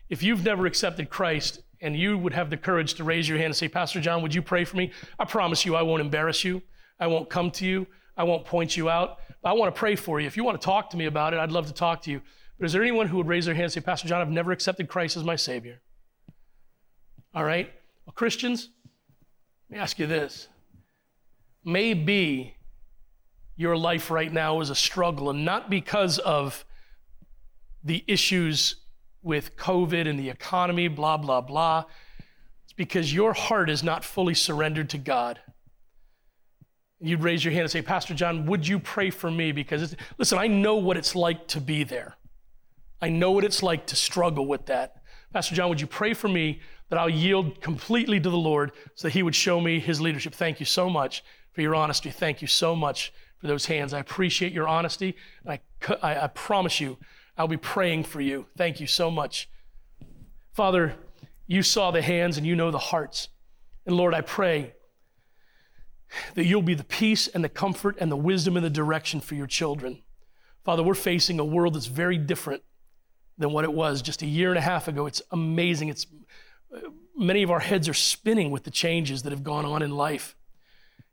[0.09, 3.46] If you've never accepted Christ and you would have the courage to raise your hand
[3.46, 4.92] and say, Pastor John, would you pray for me?
[5.18, 6.62] I promise you I won't embarrass you.
[6.98, 7.86] I won't come to you.
[8.16, 9.18] I won't point you out.
[9.44, 10.26] I want to pray for you.
[10.26, 12.20] If you want to talk to me about it, I'd love to talk to you.
[12.59, 14.50] But is there anyone who would raise their hand and say, Pastor John, I've never
[14.52, 15.82] accepted Christ as my Savior?
[17.34, 17.70] All right?
[18.07, 18.70] Well, Christians,
[19.68, 20.48] let me ask you this.
[21.64, 22.57] Maybe
[23.57, 26.64] your life right now is a struggle, and not because of
[27.84, 28.76] the issues
[29.27, 31.85] with COVID and the economy, blah, blah, blah.
[32.62, 35.41] It's because your heart is not fully surrendered to God.
[37.01, 39.51] You'd raise your hand and say, Pastor John, would you pray for me?
[39.51, 42.16] Because, listen, I know what it's like to be there.
[43.03, 45.03] I know what it's like to struggle with that.
[45.33, 49.09] Pastor John, would you pray for me that I'll yield completely to the Lord so
[49.09, 50.35] that He would show me His leadership?
[50.35, 52.11] Thank you so much for your honesty.
[52.11, 53.93] Thank you so much for those hands.
[53.93, 55.16] I appreciate your honesty.
[55.45, 55.59] I,
[56.01, 56.97] I, I promise you,
[57.37, 58.47] I'll be praying for you.
[58.57, 59.49] Thank you so much.
[60.53, 60.95] Father,
[61.47, 63.28] you saw the hands and you know the hearts.
[63.84, 64.74] And Lord, I pray
[66.34, 69.34] that you'll be the peace and the comfort and the wisdom and the direction for
[69.34, 70.03] your children.
[70.64, 72.62] Father, we're facing a world that's very different
[73.39, 75.07] than what it was just a year and a half ago.
[75.07, 75.89] It's amazing.
[75.89, 76.07] It's
[77.16, 80.34] many of our heads are spinning with the changes that have gone on in life.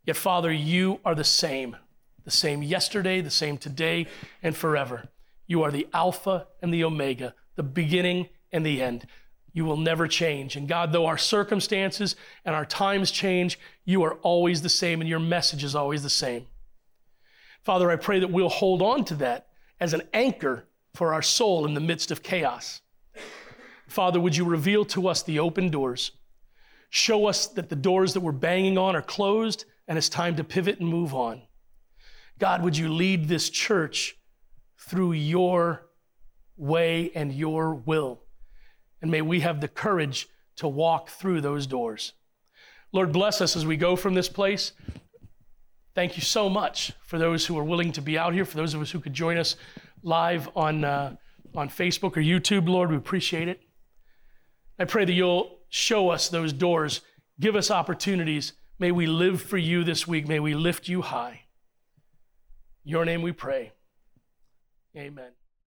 [0.04, 1.76] Yet, Father, you are the same,
[2.24, 4.06] the same yesterday, the same today,
[4.42, 5.08] and forever.
[5.46, 9.06] You are the Alpha and the Omega, the beginning and the end.
[9.52, 10.56] You will never change.
[10.56, 15.08] And God, though our circumstances and our times change, you are always the same and
[15.08, 16.46] your message is always the same.
[17.62, 19.48] Father, I pray that we'll hold on to that
[19.80, 22.80] as an anchor for our soul in the midst of chaos.
[23.86, 26.12] Father, would you reveal to us the open doors?
[26.90, 30.44] Show us that the doors that we're banging on are closed and it's time to
[30.44, 31.42] pivot and move on.
[32.38, 34.16] God, would you lead this church
[34.86, 35.86] through your
[36.56, 38.20] way and your will?
[39.02, 42.12] And may we have the courage to walk through those doors.
[42.92, 44.72] Lord, bless us as we go from this place.
[45.94, 48.74] Thank you so much for those who are willing to be out here, for those
[48.74, 49.56] of us who could join us
[50.02, 51.16] live on, uh,
[51.54, 52.68] on Facebook or YouTube.
[52.68, 53.60] Lord, we appreciate it.
[54.78, 57.00] I pray that you'll show us those doors,
[57.38, 58.54] give us opportunities.
[58.78, 60.26] May we live for you this week.
[60.26, 61.42] May we lift you high.
[62.84, 63.73] Your name we pray.
[64.96, 65.34] Amen.